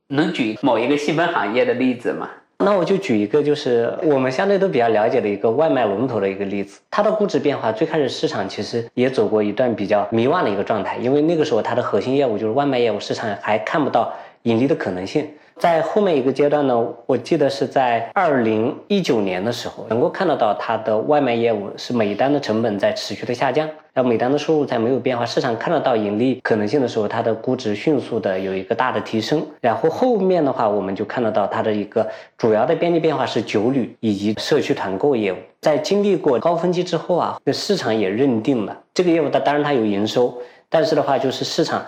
[0.09, 2.29] 能举某一个细分行业的例子吗？
[2.59, 6.79] 那我就举一个，就是我们相对都比较了解的一个外卖龙头的一个例子。
[6.91, 15.27] 它的估值变化，最开始市场其实也走过一段比较迷惘的一个状态，因为那个时候它的核心业务就是外卖业务，市场还看不到盈利的可能性。
[15.59, 29.41] 在后面一个阶段呢，我记得是在二零一九年的时候，能够看得到它的外卖业务是每单的成本在持续的下降，然后每单的收入在没有变化，市场看得到盈利可能性的时候，它的估值迅速的有一个大的提升。
[29.61, 32.05] 然后后面的话，我们就看得到它的一个
[32.37, 35.37] 主要的边际变化是酒旅以及社区团购业务。
[35.61, 40.37] 在经历过高峰期之后啊，这市场也认定了这个业务，它当然它有营收，
[40.69, 41.83] 但是的话就是市场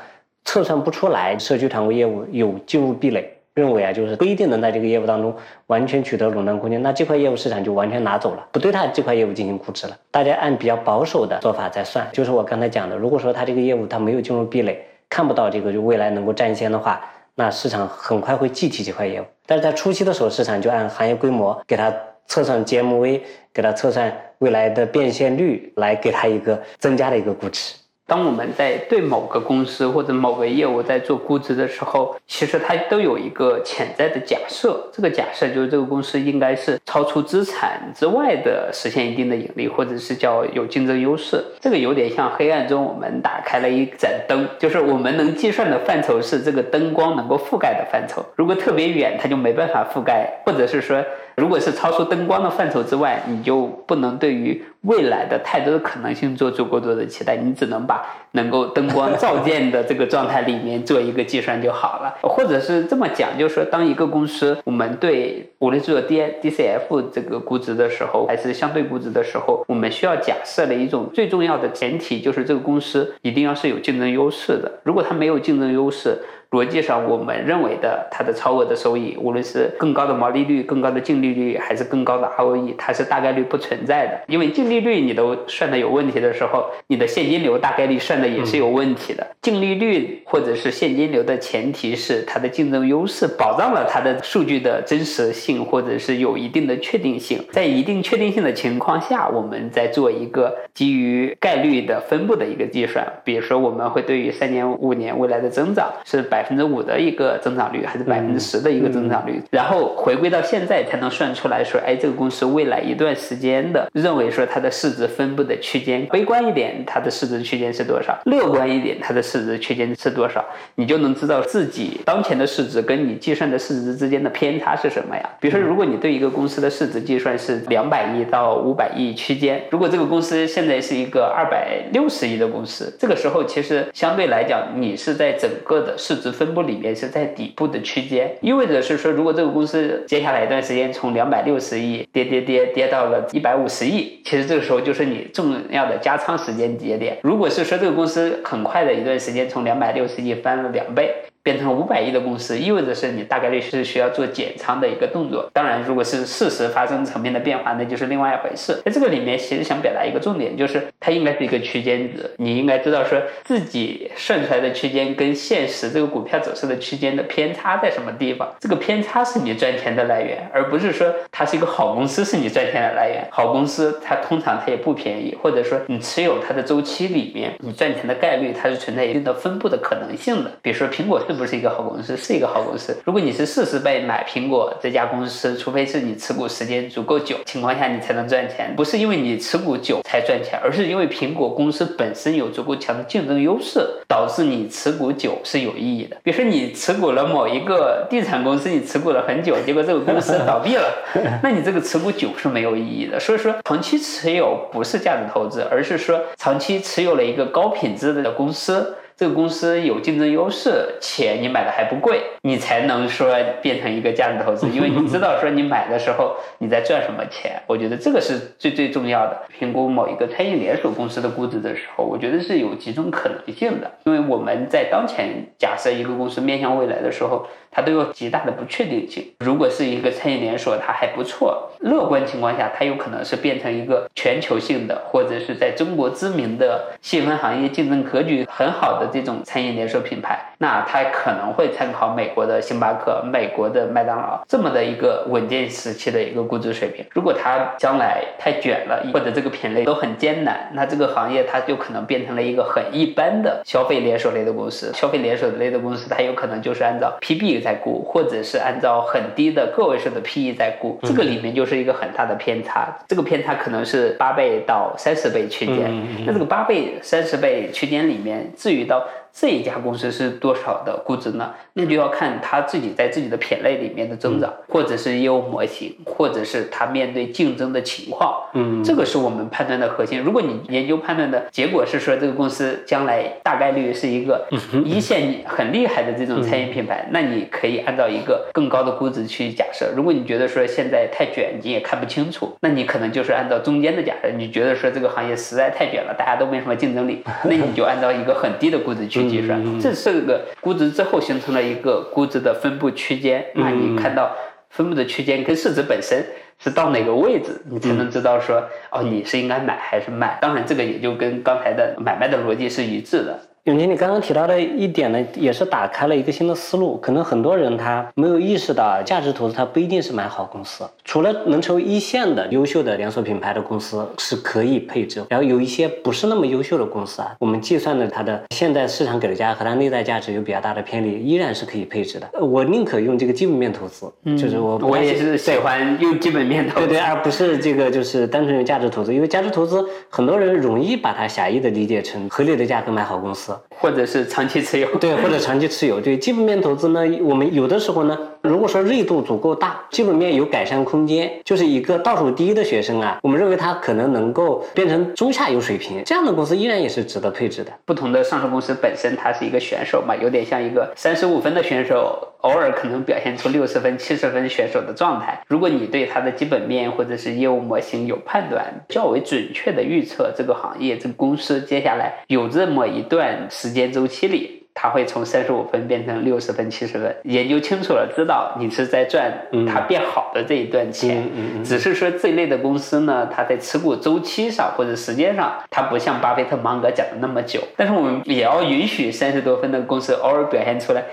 [0.45, 3.33] 测算不出来社区团购业务有进入壁垒。
[3.57, 5.35] 认为啊，就是不一定能在这个业务当中
[5.65, 9.97] 完全取得垄断空间，那这块业务市场就完全拿走了，不对它这块业务进行估值了。
[10.11, 14.79] 大家按比较保守的做法在算，就是我刚才讲的，如果说它这个业务它没有进入壁垒，
[15.09, 17.01] 看不到这个就未来能够占先的话，
[17.33, 19.25] 那市场很快会计提这块业务。
[19.47, 21.91] 但是在初期的时候，市场就按行业规模给它
[22.27, 27.73] 测算 GMV，给它测算未来的变现率，来给它一个增加的一个估值。
[28.07, 34.89] 当我们在对某个公司或者某个业务在做估值的时候，其实它都有一个潜在的假设。
[34.93, 41.43] 这个假设就是这个公司应该是超出资产之外的实现一定的盈利，或者是叫有竞争优势。
[41.59, 48.25] 这个有点像黑暗中我们打开了一盏灯，就是我们能计算的范畴是这个灯光能够覆盖的范畴。
[48.37, 51.03] 如果特别远，它就没办法覆盖，或者是说。
[51.37, 62.15] 如果是超出灯光的范畴之外，你就不能对于未来的太多的可能性做出过多的期待，你只能把能够灯光照见的这个状态里面做一个计算就好了。
[62.23, 74.71] 或者是这么讲，就是说，当一个公司我们对无论是做 D D C F 这个估值的时候，还是相对估值的时候，我们需要假设的一种最重要的前提，就是这个公司一定要是有竞争优势的。
[74.81, 76.17] 如果它没有竞争优势，
[76.51, 84.21] 逻辑上，我们认为的它的超额的收益，无论是更高的毛利率、更高的净利率，还是更高的 ROE，它是大概率不存在的。
[84.27, 89.27] 因为净利率你都算的有问题的时候，你的现金流大概率算的也是有问题的。
[89.41, 97.43] 净利率或者是现金流的前提是它的竞争优势保障了它的数据的真实性，或者是有一定的确定性。
[97.51, 103.05] 在一定确定性的情况下，我们再做一个基于概率的分布的一个计算。
[103.25, 106.36] 比如说，我们会对于三年、五年未来的增长是百。
[106.37, 125.27] 百分之五的一个增长率，还是百分之十的一个增长率，然后回归到现在才能算出来说，哎，这个公司未来一段时间的认为说它的市值分布的区间，悲观一点，它的市值区间是多少；乐观一点，它的市值区间是多少，你就能知道自己当前的市值跟你计算的市值之间的偏差是什么呀？
[125.39, 136.26] 比如说，如果你对一个公司的市值计算是两百亿到五百亿区间，如果这个公司现在是一个二百六十亿的公司，这个时候其实相对来讲，你是在整个的市值。
[136.31, 147.17] 分布里面是在底部的区间，意味着是说，如果这个公司接下来一段时间从两百六十亿跌跌跌跌到了一百五十亿，其实这个时候就是你重要的加仓时间节点。
[147.21, 151.13] 如果是说这个公司很快的一段时间从两百六十亿翻了两倍。
[151.47, 155.49] 变成五百亿的公司，意味着是你大概率是需要做减仓的一个动作。
[155.53, 158.81] 当然，如果是事实发生层面的变化，那就是另外一回事。
[158.83, 162.29] 在这个里面，其实想表达一个重点，就是它应该是一个区间值。
[162.35, 168.53] 你应该知道说自己算出来的区间跟现实这个股票走势的区间的偏差在什么地方。
[168.59, 173.25] 这个偏差是你赚钱的来源，而不是说它是一个好公司是你赚钱的来源。
[173.31, 180.51] 好公司它通常它也不便宜，或者说你持有它的周期里面，你赚钱的概率它是存在一定的分布的可能性的。
[180.61, 181.36] 比如说苹果是。
[181.37, 182.17] 不是一个好公司？
[182.17, 182.97] 是一个好公司。
[183.05, 188.73] 如果你是四十倍买苹果这家公司，除非是你持股时间足够久情况下，你才能赚钱。
[188.75, 196.17] 不是因为你持股久才赚钱，而是因为苹果公司本身有足够强的竞争优势，导致你持股久是有意义的。
[196.23, 200.83] 比如说你持股了某一个地产公司，你持股了很久，结果这个公司倒闭了，
[201.43, 203.19] 那你这个持股久是没有意义的。
[203.19, 208.95] 所以说，长期持有不是价值投资，而是说长期持有了一个高品质的公司。
[209.17, 217.59] 这个公司有竞争优势，且你买的还不贵，你才能说变成一个价值投资，因为你知道说你买的时候你在赚什么钱。
[217.65, 219.41] 我觉得这个是最最重要的。
[219.57, 227.47] 评估某一个餐饮连锁公司的估值的时候，我觉得是有几种可能性的，因为我们在当前假设一个公司面向未来的时候。
[227.69, 229.23] 它都有极大的不确定性。
[229.39, 231.69] 如果是一个餐饮连锁，它还不错。
[231.81, 240.53] 乐观情况下，它有可能是变成一个全球性的，或者是在中国知名的细分行业竞争格局很好的这种餐饮连锁品牌。
[240.59, 247.05] 那它可能会参考美国的星巴克、美国的麦当劳这么的一个稳健时期的一个估值水平。
[247.11, 254.91] 如果它将来太卷了，或者这个品类都很艰难，那这个行业它就可能变成了一个很一般的消费连锁类的公司。
[254.93, 257.57] 消费连锁类的公司，它有可能就是按照 PB。
[257.57, 262.95] 在估，或者是按照很低的个位数的 PE 在估，这个里面就是一个很大的偏差。
[263.07, 266.25] 这个偏差可能是八倍到三十倍区间。
[266.25, 269.03] 那这个八倍、三十倍区间里面，至于到。
[269.39, 271.53] 这一家公司是多少的估值呢？
[271.73, 278.33] 那就要看他自己在自己的品类里面的增长，或者是业务模型，或者是他面对竞争的情况。
[278.55, 280.19] 嗯，这个是我们判断的核心。
[280.19, 284.43] 如果你研究判断的结果是说这个公司将来大概率是一个
[284.83, 289.91] 一线很厉害的这种餐饮品牌，那你可以按照一个更高的估值去假设。
[289.95, 294.31] 如果你觉得说现在太卷，你也看不清楚，那你可能就是按照中间的假设。
[294.35, 299.26] 你觉得说这个行业实在太卷了，大家都没什么竞争力， 那你就按照一个很低的估值去。
[299.27, 303.45] 计算，这是个估值之后形成了一个估值的分布区间。
[303.55, 304.35] 那你看到
[304.69, 306.25] 分布的区间跟市值本身
[306.59, 310.37] 是到哪个位置，你才能知道说哦，你是应该买还是卖。
[310.41, 313.39] 当然，这个也就跟刚才的买卖的逻辑是一致的。
[313.67, 316.95] 永杰，你刚刚提到的一点呢，也是打开了一个新的思路。
[317.01, 320.85] 可能很多人他没有意识到，价值投资它不一定是买好公司。
[321.03, 332.39] 除了能成为一线的优秀的连锁品牌的公司是可以配置，然后有一些不是那么优秀的公司啊，我们计算的它的现在市场给的价和它内在价值有比较大的偏离，依然是可以配置的。
[332.39, 343.55] 我宁可用这个基本面投资，就是我我也是喜欢用基本面对对，而不是这个就是单纯用价值投资，因为价值投资很多人容易把它狭义的理解成合理的价格买好公司。
[343.79, 348.17] 或者是长期持有，对，或者长期持有，对基本面投资呢，我们有的时候呢。
[348.47, 357.71] 如果说锐度足够大，基本面有改善空间，就是一个倒数第一的学生啊，我们认为他可能能够变成中下游水平，这样的公司依然也是值得配置的。
[357.85, 365.41] 不同的上市公司本身它是一个选手嘛，有点像一个三十五分的选手，偶尔可能表现出六十分、七十分选手的状态。
[365.47, 374.56] 如果你对它的基本面或者是业务模型有判断，较为准确的预测这个行业、这个公司接下来有这么一段时间周期里。
[374.79, 379.33] 它会从三十五分变成六十分、七十分，研究清楚了，知道你是在赚
[379.67, 381.27] 它变好的这一段钱。
[381.65, 387.59] 只是说这一类的公司呢，它在持股周期上或者时间上，它不像巴菲特、芒格讲的那么久。
[387.75, 391.03] 但是我们也要允许三十多分的公司偶尔表现出来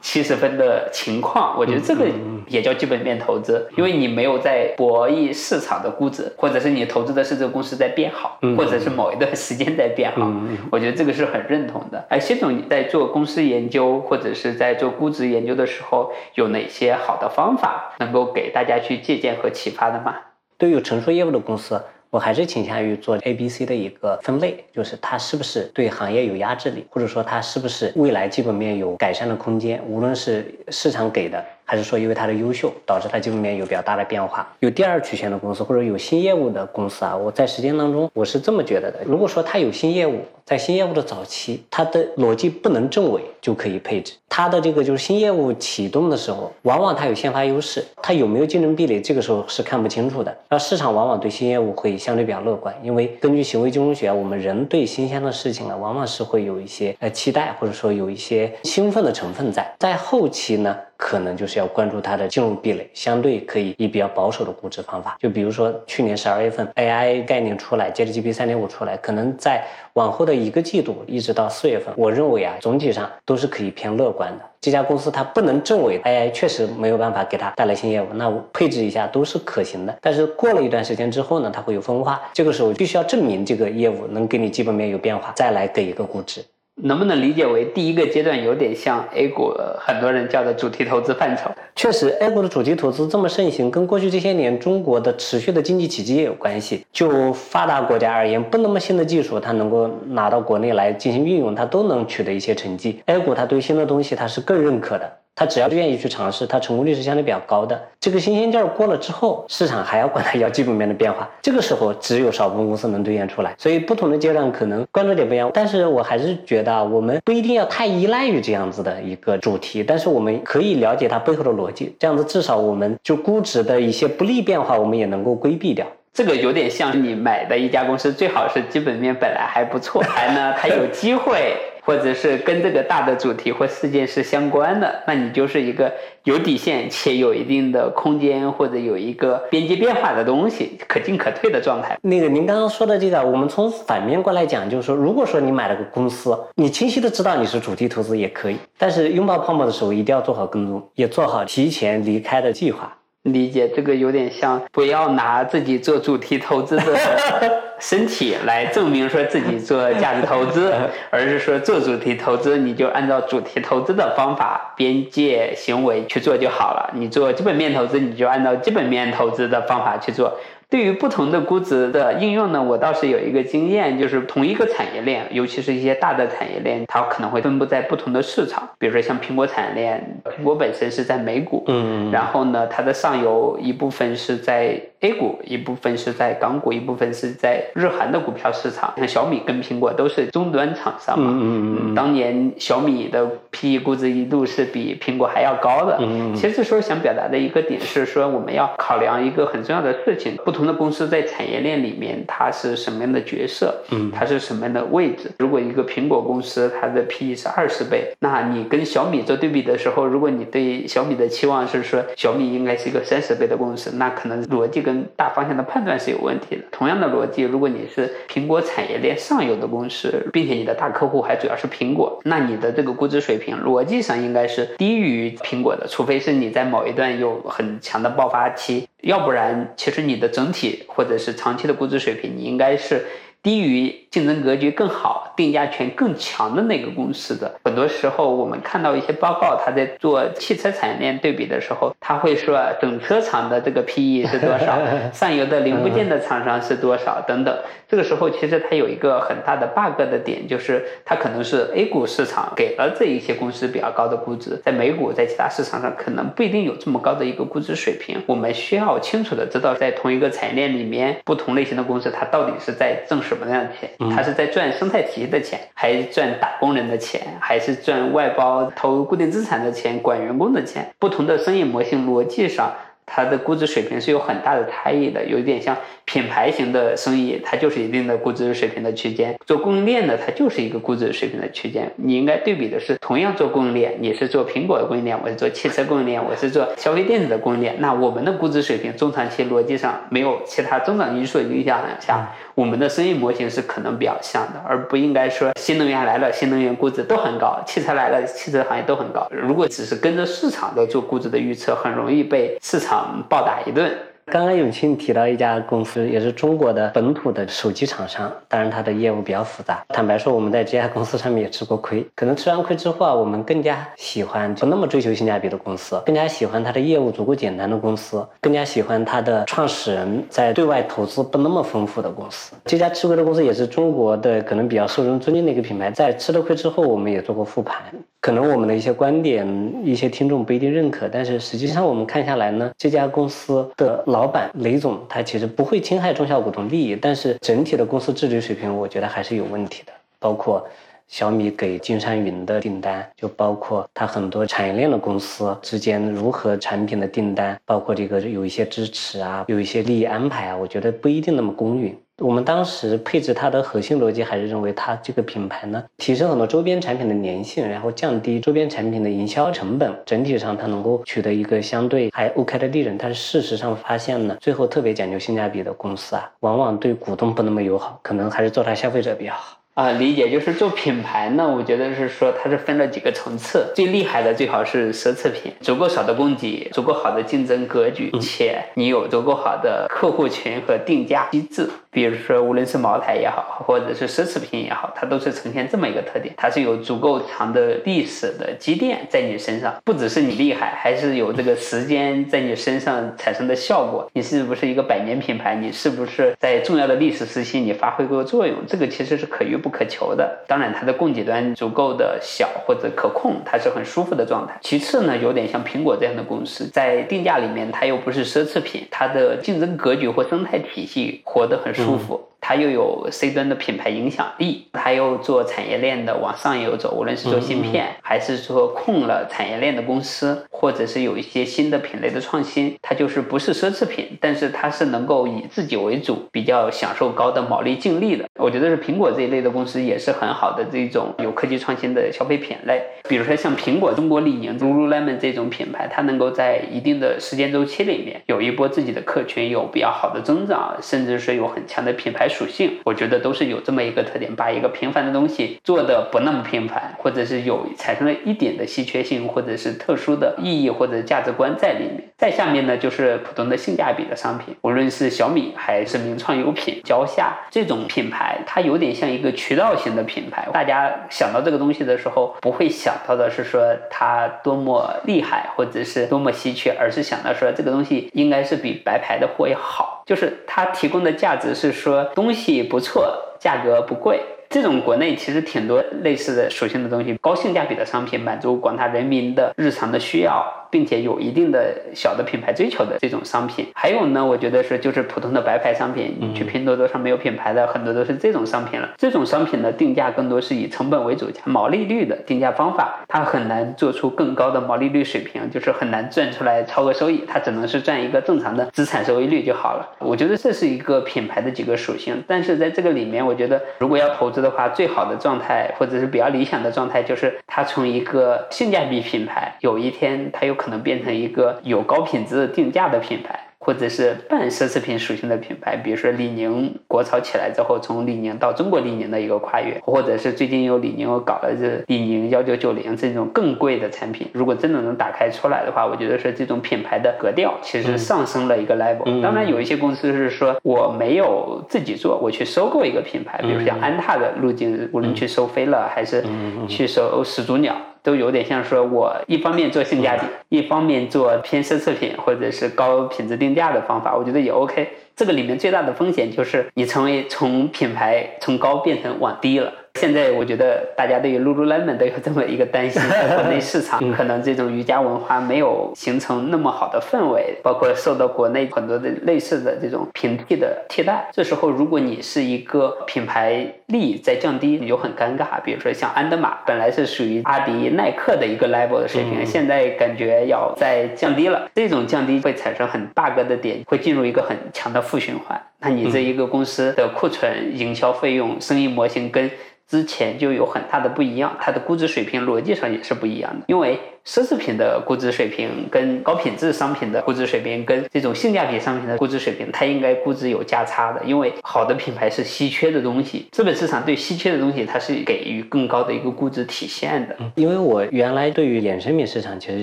[0.00, 1.58] 七十分的情况。
[1.58, 2.06] 我觉得这个
[2.46, 10.30] 也叫基本面投资，因为你没有在博弈市场的估值，或者是你投资的是这个公司在变好，或者是某一段时间在变好。
[10.70, 12.06] 我觉得这个是很认同的。
[12.10, 13.07] 哎，谢总在做。
[13.08, 20.14] 公司研究或者是在做估值研究的时候，有哪些好的方法能够给大家去借鉴和启发的吗？
[20.56, 31.44] 对于成熟业务的公司，我还是倾向于做 A、B、C 的一个分类，就是它是不是对行业有压制力，或者说它是不是未来基本面有改善的空间，无论是市场给的。
[31.70, 34.50] 还是说，因为它的优秀，导致它基本面有比较大的变化。
[34.60, 39.00] 有第二曲线的公司，或者有新业务的公司啊，我在实践当中，我是这么觉得的。
[39.04, 44.14] 如果说它有新业务，在新业务的早期，它的逻辑不能证伪，就可以配置。
[44.30, 50.34] 它的这个就是新业务启动的时候，往往它有先发优势，它有没有竞争壁垒，这个时候是看不清楚的。
[50.48, 59.70] 而市场往往对新业务会相对比较乐观，因为根据行为金融学，我们人对新鲜的事情呢，往往是会有一些呃期待，或者说有一些兴奋的成分在。
[59.78, 60.74] 在后期呢？
[60.98, 65.16] 可能就是要关注它的进入壁垒，相对可以以比较保守的估值方法。
[65.20, 74.44] 就比如说去年十二月份 AI 概念出来接着，GPT 三点五出来，可能在往后的一个季度一直到四月份，我认为啊，总体上都是可以偏乐观的。
[74.60, 79.96] 这家公司它不能证伪 AI 确实没有办法给它带来新业务，那我配置一下都是可行的。
[80.02, 86.44] 但是过了一段时间之后呢，它会有分化，这个时候必须要证明这个业务能给你基本面有变化，再来给一个估值。
[86.82, 91.50] 能不能理解为第一个阶段有点像 A 股很多人叫的主题投资范畴？
[91.74, 96.84] 确实，A 股的主题投资这么盛行，跟过去这些年中国的持续的经济奇迹也有关系。
[96.92, 103.00] 就发达国家而言，不那么新的技术，它能够拿到国内来进行运用，它都能取得一些成绩。
[103.06, 105.12] A 股它对新的东西它是更认可的。
[105.38, 107.80] 他只要愿意去尝试，他成功率是相对比较高的。
[108.00, 113.54] 这个新鲜劲儿过了之后，市场还要管他要基本面的变化，这个时候只有少部分公司能兑现出来。
[113.56, 125.86] 所以不同的阶段可能关注点不一样，但是我还是觉得我们不一定要太依赖于这样子的一个主题，但是我们可以了解它背后的逻辑，这样子至少我们就估值的一些不利变化，我们也能够规避掉。
[126.12, 131.54] 这个有点像你买的一家公司，最好是基本面本来还不错，还呢它有机会。
[131.88, 135.90] 或者是跟这个大的主题或事件是相关的，那你就是一个
[136.24, 141.98] 有底线且有一定的空间或者有一个边界变化的东西，可进可退的状态。
[142.02, 152.97] 那个您刚刚说的这个，我们从反面过来讲，就是说，如果说你买了个公司，你清晰的知道你是主题投资也可以，但是拥抱泡沫的时候一定要做好跟踪，也做好提前离开的计划。
[153.32, 156.82] 理解这个有点像，不要拿自己做主题投资的
[157.78, 160.72] 身体来证明说自己做价值投资，
[161.10, 166.90] 而是说做主题投资你就按照主题投资的方法、边界行为去做就好了。
[166.94, 170.32] 你做基本面投资，你就按照基本面投资的方法去做。
[170.70, 178.68] 对于不同的估值的应用呢，我倒是有一个经验，就是同一个产业链，尤其是一些大的产业链，它可能会分布在不同的市场。
[178.78, 188.92] 比如说像苹果产业链，苹果本身是在美股，嗯，然后呢，它的上游一部分是在 A 股，一部分是在港股，一部分是在日韩的股票市场。
[188.96, 195.96] 像小米跟苹果都是终端厂商嘛，嗯嗯，当年小米的 PE 估值一度是比苹果还要高的。
[196.00, 200.58] 嗯，其实这时候想表达的一个点是说，我们要考量一个很重要的事情，不。
[200.58, 203.72] 不同的公司在产业链里面，它是什么样的角色？
[203.92, 205.30] 嗯，它是什么样的位置？
[205.38, 216.62] 如果一个苹果公司它的 PE 是二十倍，那你跟小米做对比的时候，如果你对小米的期望是说小米应该是一个三十倍的公司，那可能逻辑跟大方向的判断是有问题的。
[216.72, 228.88] 同样的逻辑，如果你是苹果产业链上游的公司，并且你的大客户还主要是苹果，那你的这个估值水平逻辑上应该是低于苹果的，除非是你在某一段有很强的爆发期。
[229.02, 233.04] 要不然，其实你的整体或者是长期的估值水平，你应该是。
[233.42, 244.78] 低于竞争格局更好、定价权更强的那个公司的，很多时候我们看到一些报告，他在做汽车产业链对比的时候，他会说整车厂的这个 PE 是多少，
[245.12, 247.56] 上游的零部件的厂商是多少等等。
[247.86, 258.20] 这个时候其实它有一个很大的 bug 的点，就是它可能是 A 股市场给了这一些公司比较高的估值，在美股在其他市场上可能不一定有这么高的一个估值水平。
[258.26, 263.22] 我们需要清楚的知道，在同一个产业链里面，不同类型的公司它到底是在挣。
[263.38, 263.88] 什么样的钱？
[264.10, 270.86] 他是在赚生态体系的钱，还是赚打工人的钱，还是赚外包投固定资产的钱、管员工的钱？
[270.98, 272.72] 不同的生意模型逻辑上。
[273.10, 275.74] 它的估值水平是有很大的差异的，有一点像
[276.04, 281.90] 品牌型的生意，它就是一定的估值水平的区间；做供应链的，它就是一个估值水平的区间。
[281.96, 287.76] 你应该对比的是，同样做供应链，你是做苹果的供应链，我是做汽车供应链，我是做消费电子的供应链。
[287.78, 299.28] 那我们的估值水平，中长期逻辑上没有其他增长因素影响下，我们的生意模型是可能比较像的，而不应该说新能源来了，新能源估值都很高；汽车来了，汽车行业都很高。
[299.30, 303.24] 如果只是跟着市场在做估值的预测，很容易被市场。
[303.28, 303.96] 暴打一顿。
[304.30, 309.82] 刚刚永庆提到一家公司，也是中国的本土的手机厂商，当然它的业务比较复杂。
[309.88, 312.06] 坦白说，我们在这家公司上面也吃过亏。
[312.14, 322.54] 可能吃完亏之后啊，我们更加喜欢不那么追求性价比的公司，更加喜欢它的业务足够简单的公司，更加喜欢它的创始人在对外投资不那么丰富的公司。
[322.66, 325.90] 这家吃亏的公司也是中国的可能比较受人尊敬的一个品牌。
[325.90, 327.82] 在吃了亏之后，我们也做过复盘。
[328.20, 329.46] 可能我们的一些观点，
[329.84, 339.92] 一些听众不一定认可，但是实际上我们看下来呢，这家公司的老板雷总他其实不会侵害中小股东利益，但是整体的公司治理水平，我觉得还是有问题的。
[340.18, 340.66] 包括
[341.06, 351.96] 小米给金山云的订单，就包括它很多产业链的公司之间如何产品的订单，包括这个有一些支持啊，有一些利益安排啊，我觉得不一定那么公允。
[352.20, 362.98] 我们当时配置它的核心逻辑还是认为它这个品牌呢，提升很多周边产品的粘性，然后降低周边产品的营销成本，整体上它能够取得一个相对还 OK 的利润。
[362.98, 369.57] 但是事实上发现呢，最后特别讲究性价比的公司啊，往往对股东不那么友好，可能还是做它消费者比较好。
[369.78, 381.70] 啊，理解就是做品牌呢，我觉得是说它是分了几个层次，最厉害的最好是奢侈品，足够少的供给，足够好的竞争格局，且你有足够好的客户群和定价机制。
[381.90, 394.08] 比如说，无论是茅台也好，或者是奢侈品也好，它都是呈现这么一个特点，它是有足够长的历史的积淀在你身上，不只是你厉害，还是有这个时间在你身上产生的效果。
[394.12, 395.54] 你是不是一个百年品牌？
[395.54, 398.56] 你是不是在重要的历史时期你发挥过作用？
[398.66, 400.38] 这个其实是可遇不可求的。
[400.46, 404.58] 当然，它的供给端足够的小或者可控，它是很舒服的状态。
[404.60, 412.27] 其次呢，有点像苹果这样的公司，在定价里面它又不是奢侈品，它的竞争格局或生态体系活得很舒服。
[412.40, 428.24] 它又有 C 端的品牌影响力，它又做产业链的往上游走，无论是做芯片，还是说控了产业链的公司，或者是有一些新的品类的创新，它就是不是奢侈品，但是它是能够以自己为主，比较享受高的毛利净利的。
[428.38, 442.27] 我觉得是苹果这一类的公司也是很好的这种有科技创新的消费品类，比如说像苹果、中国李宁、Lululemon 这种品牌，它能够在一定的时间周期里面有一波自己的客群有比较好的增长，甚至是有很强的品牌。
[442.28, 452.04] 属性，我觉得都是有这么一个特点，把一个平凡的东西做的不那么平凡，或者是有产生了一点的稀缺性，或者是特殊的意义或者价值观在里面。
[452.16, 460.48] 再下面呢，就是普通的性价比的商品，无论是小米还是名创优品、蕉下这种品牌，它有点像一个渠道型的品牌。
[460.52, 472.02] 大家想到这个东西的时候，不会想到的是说它多么厉害，或者是多么稀缺，而是想到说这个东西应该是比白牌的货要好，就是它提供的价值是说。
[472.14, 474.18] 东西不错，价格不贵。
[474.48, 480.57] 这种国内其实挺多类似的属性的东西，高性价比的商品，满足广大人民的日常的需要。
[480.70, 488.88] 并且有一定的小的品牌追求的这种商品，还有呢，我觉得是就是普通的白牌商品，你去拼多多上没有品牌的很多都是这种商品了。
[488.98, 499.88] 这种商品的定价更多是以成本为主加毛利率的定价方法，它很难做出更高的毛利率水平，就是很难赚出来超额收益，它只能是赚一个正常的资产收益率就好了。
[499.98, 510.57] 我觉得这是一个品牌的几个属性，但是在这个里面，我觉得如果要投资的话，最好的状态或者是比较理想的状态，就是它从一个性价比品牌，有一天它又。
[510.58, 513.44] 可能变成一个有高品质定价的品牌。
[513.60, 529.20] 或者是半奢侈品属性的品牌，比如说李宁国潮起来之后，从李宁到中国李宁的一个跨越，或者是最近有李宁又搞了这李宁幺九九零这种更贵的产品，如果真的能打开出来的话，我觉得是这种品牌的格调其实上升了一个 level。
[529.20, 536.24] 当然有一些公司是说我没有自己做，我去收购一个品牌，比如像安踏的路径，无论去收飞乐还是
[536.66, 537.76] 去收始祖鸟。
[538.08, 544.88] 都有点像说，我一方面做性价比，一方面做偏奢侈品或者是高品质定价的方法，我觉得也 OK。
[545.14, 549.70] 这个里面最大的风险就是你成为从品牌从高变成往低了。
[549.98, 553.02] 现在我觉得大家对于 Lululemon 都有这么一个担心，
[553.34, 561.28] 国内市场可能这种瑜伽文化没有形成那么好的氛围，包括受到国内很多的类似的这种平替的替代。
[561.32, 565.60] 这时候如果你是一个品牌力在降低，你就很尴尬。
[565.64, 571.68] 比如说像安德玛，本来是属于阿迪、耐克的一个 level 的水平，现在感觉要再降低了。
[571.74, 575.60] 这种降低会产生很 bug 的点，会进入一个很强的负循环。
[575.80, 579.50] 那你这一个公司的库存、营销费用、生意模型跟
[579.86, 583.98] 之前就有很大的不一样，它的估值水平逻辑上也是不一样的，因为。
[584.28, 597.34] 奢侈品的估值水平跟高品质商品的估值水平跟这种性价比商品的估值水平，它应该估值有价差的，因为好的品牌是稀缺的东西，资本市场对稀缺的东西它是给予更高的一个估值体现的。
[597.54, 599.82] 因为我原来对于衍生品市场其实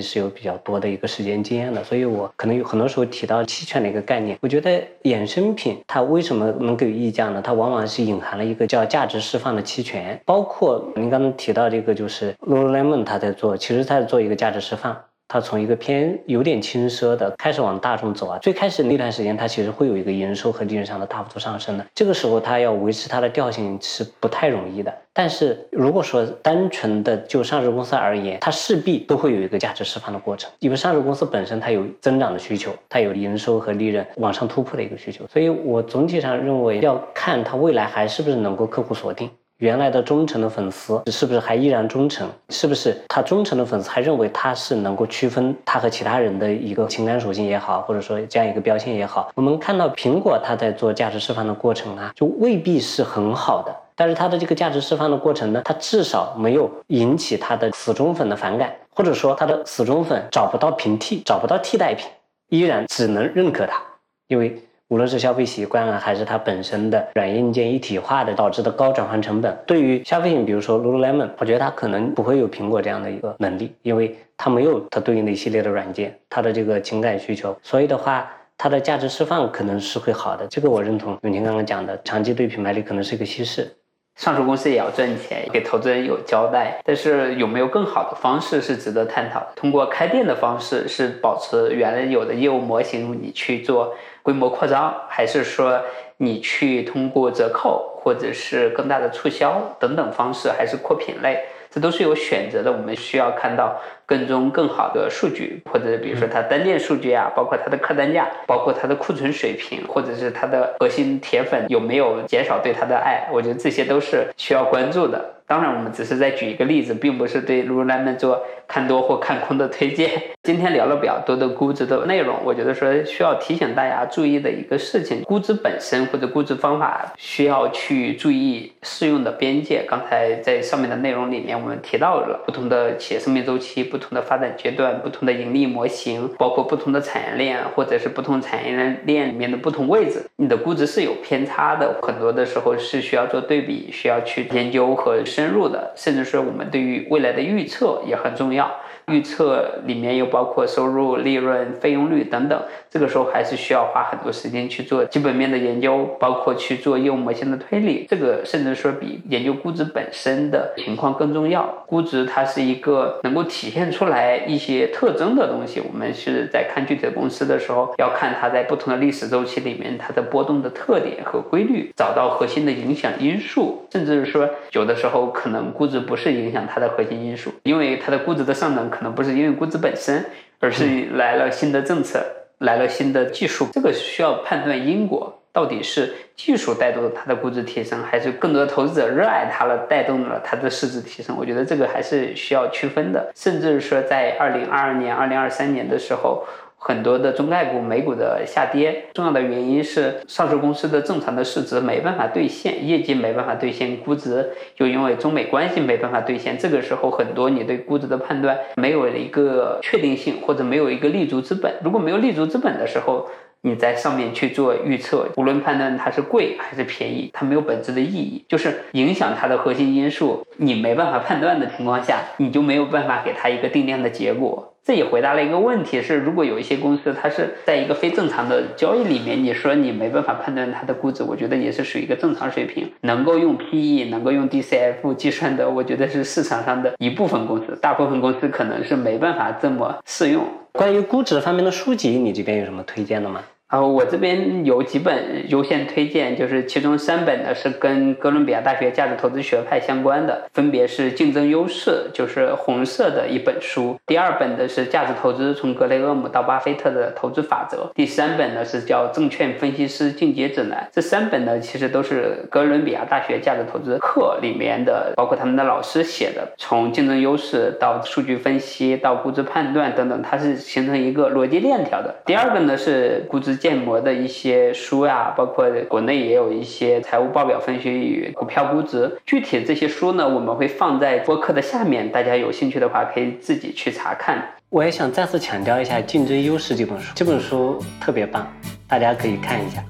[0.00, 4.38] 是有比较多的一个时间经验的，所以我可能有很多时候提到期权的一个概念。
[4.40, 7.42] 我觉得衍生品它为什么能给予溢价呢？
[7.42, 14.35] 它往往是隐含了一个叫价值释放的期权，包括您刚刚提到这个就是 Lululemon 它在做，其实它在做一个。
[14.36, 18.38] 价值释放，它从一个偏有点轻奢的开始往大众走啊。
[18.38, 21.84] 最开始那段时间，它其实会有一个营收和利润上的大幅度上升的。
[21.94, 24.94] 这个时候，它要维持它的调性是不太容易的。
[25.12, 35.26] 但是如果说单纯的就上市公司而言，它势必都会有一个价值释放的过程，因为上市公司本身它有增长的需求，它有营收和利润往上突破的一个需求。
[35.26, 39.30] 所以我总体上认为要看它未来还是不是能够客户锁定。
[39.58, 42.28] 原来的忠诚的粉丝是不是还依然忠诚？
[42.50, 49.32] 是不是他忠诚的粉丝还认为他是能够区分他和其他人的一个情感属性也好，或者说这样一个标签也好？
[49.34, 53.74] 我们看到苹果它在做价值释放的过程啊，就未必是很好的。
[53.94, 62.06] 但是它的这个价值释放的过程呢，它至少没有引起它的死忠粉的反感，或者说它的死忠粉找不到平替，找不到替代品，
[62.50, 63.82] 依然只能认可它，
[64.28, 64.62] 因为。
[64.88, 80.46] 无论是消费习惯啊，还是它本身的软硬件一体化的导致的高转换成本，对于消费品，比如说 Lululemon，我觉得它可能不会有苹果这样的一个能力，因为它没有它对应的一系列的软件，它的这个情感需求，所以的话，它的价值释放可能是会好的。
[80.46, 83.68] 这个我认同永清刚刚讲的，长期对品牌力可能是一个稀释。
[84.14, 86.80] 上市公司也要赚钱，给投资人有交代。
[86.82, 89.48] 但是有没有更好的方式是值得探讨的？
[89.56, 93.94] 通过开店的方式是保持原来有的业务模型，你去做
[94.26, 95.80] 规模扩张，还是说
[96.16, 101.44] 你去通过折扣或者是更大的促销等等方式，还是扩品类？
[101.70, 102.72] 这都是有选择的。
[102.72, 103.80] 我们需要看到。
[104.06, 115.32] 跟踪更好的数据，或者比如说它单店数据啊，包括它的客单价，包括它的库存水平，或者是它的核心铁粉有没有减少对它的爱，我觉得这些都是需要关注的。
[115.48, 120.10] 当然，我们只是在举一个例子，并不是对 Lululemon 做看多或看空的推荐。
[120.42, 129.84] 今天聊了比较多的估值的内容，我觉得说需要提醒大家注意的一个事情：估值本身或者估值方法需要去注意适用的边界。
[129.88, 133.84] 刚才在上面的内容里面，我们提到了不同的企业生命周期。
[133.84, 141.98] 不不同的发展阶段，不同的盈利模型，包括不同的产业链，或者是不同产业链里面的不同位置，你的估值是有偏差的。
[142.02, 148.70] 很多的时候是需要做对比，需要去研究和深入的，甚至说我们对于未来的预测也很重要。
[149.12, 158.04] 预测里面又包括收入、利润、费用率等等，这个时候还是需要花很多时间去做基本面的研究，包括去做业务模型的推理。
[158.08, 161.62] 这个甚至说比研究估值本身的情况更重要。
[161.86, 165.80] 估值它是一个能够体现出来一些特征的东西。
[165.80, 173.86] 我们是在看具体的公司的时候，要看它在不同的历史周期里面它的波动的特点和规律，找到核心的影响因素。
[173.92, 178.90] 甚至是说，有的时候可能估值不是影响它的核心因素，因为它的估值的上涨。
[178.96, 180.24] 可能不是因为估值本身，
[180.60, 182.24] 而是来了新的政策，
[182.58, 191.36] 来了新的技术，这个需要判断因果，到底是技术带动了它的估值提升，还是更多的投资者热爱它了，带动了它的市值提升？
[191.38, 196.44] 我觉得这个还是需要区分的，甚至是说在二零二二年、二零二三年的时候。
[196.78, 206.56] 很多的中概股、美股的下跌，重要的原因是上市公司的正常的市值没办法兑现，业绩没办法兑现，估值又因为中美关系没办法兑现。
[206.56, 211.74] 这个时候，很多你对估值的判断没有了一个确定性，或者没有一个立足之本。
[211.82, 213.28] 如果没有立足之本的时候，
[213.62, 224.74] 你在上面去做预测，无论判断它是贵还是便宜，它没有本质的意义，就是影响它的核心因素，你没办法判断的情况下，你就没有办法给它一个定量的结果。
[224.86, 240.44] 这也回答了一个问题：是如果有一些公司，它是在一个非正常的交易里面，你说你没办法判断它的估值，我觉得也是属于一个正常水平，能够用 PE、能够用 DCF 计算的，我觉得是市场上的一部分公司，大部分公司可能是没办法这么适用。
[240.70, 243.40] 关于估值方面的书籍，你这边有什么推荐的吗？
[243.68, 260.78] 啊，我这边有几本优先推荐，就是其中三本呢是跟哥伦比亚大学价值投资学派相关的，分别是《竞争优势》，就是红色的一本书；第二本的是《价值投资：从格雷厄姆到巴菲特的投资法则》；第三本呢是叫《证券分析师进阶指南》。
[260.94, 272.14] 这三本呢其实都是哥伦比亚大学价值投资课里面的，包括他们的老师写的，从竞争优势到数据分析到估值判断等等，它是形成一个逻辑链条的。
[272.24, 273.55] 第二个呢是估值。
[273.56, 279.18] 建模的一些书啊，包括国内也有一些财务报表分析与股票估值。
[279.24, 284.42] 具体的这些书呢，我们会放在播客的下面，大家有兴趣的话可以自己去查看。
[284.68, 288.46] 我也想再次强调一下《竞争优势》这本书，这本书特别棒，
[288.88, 289.82] 大家可以看一下。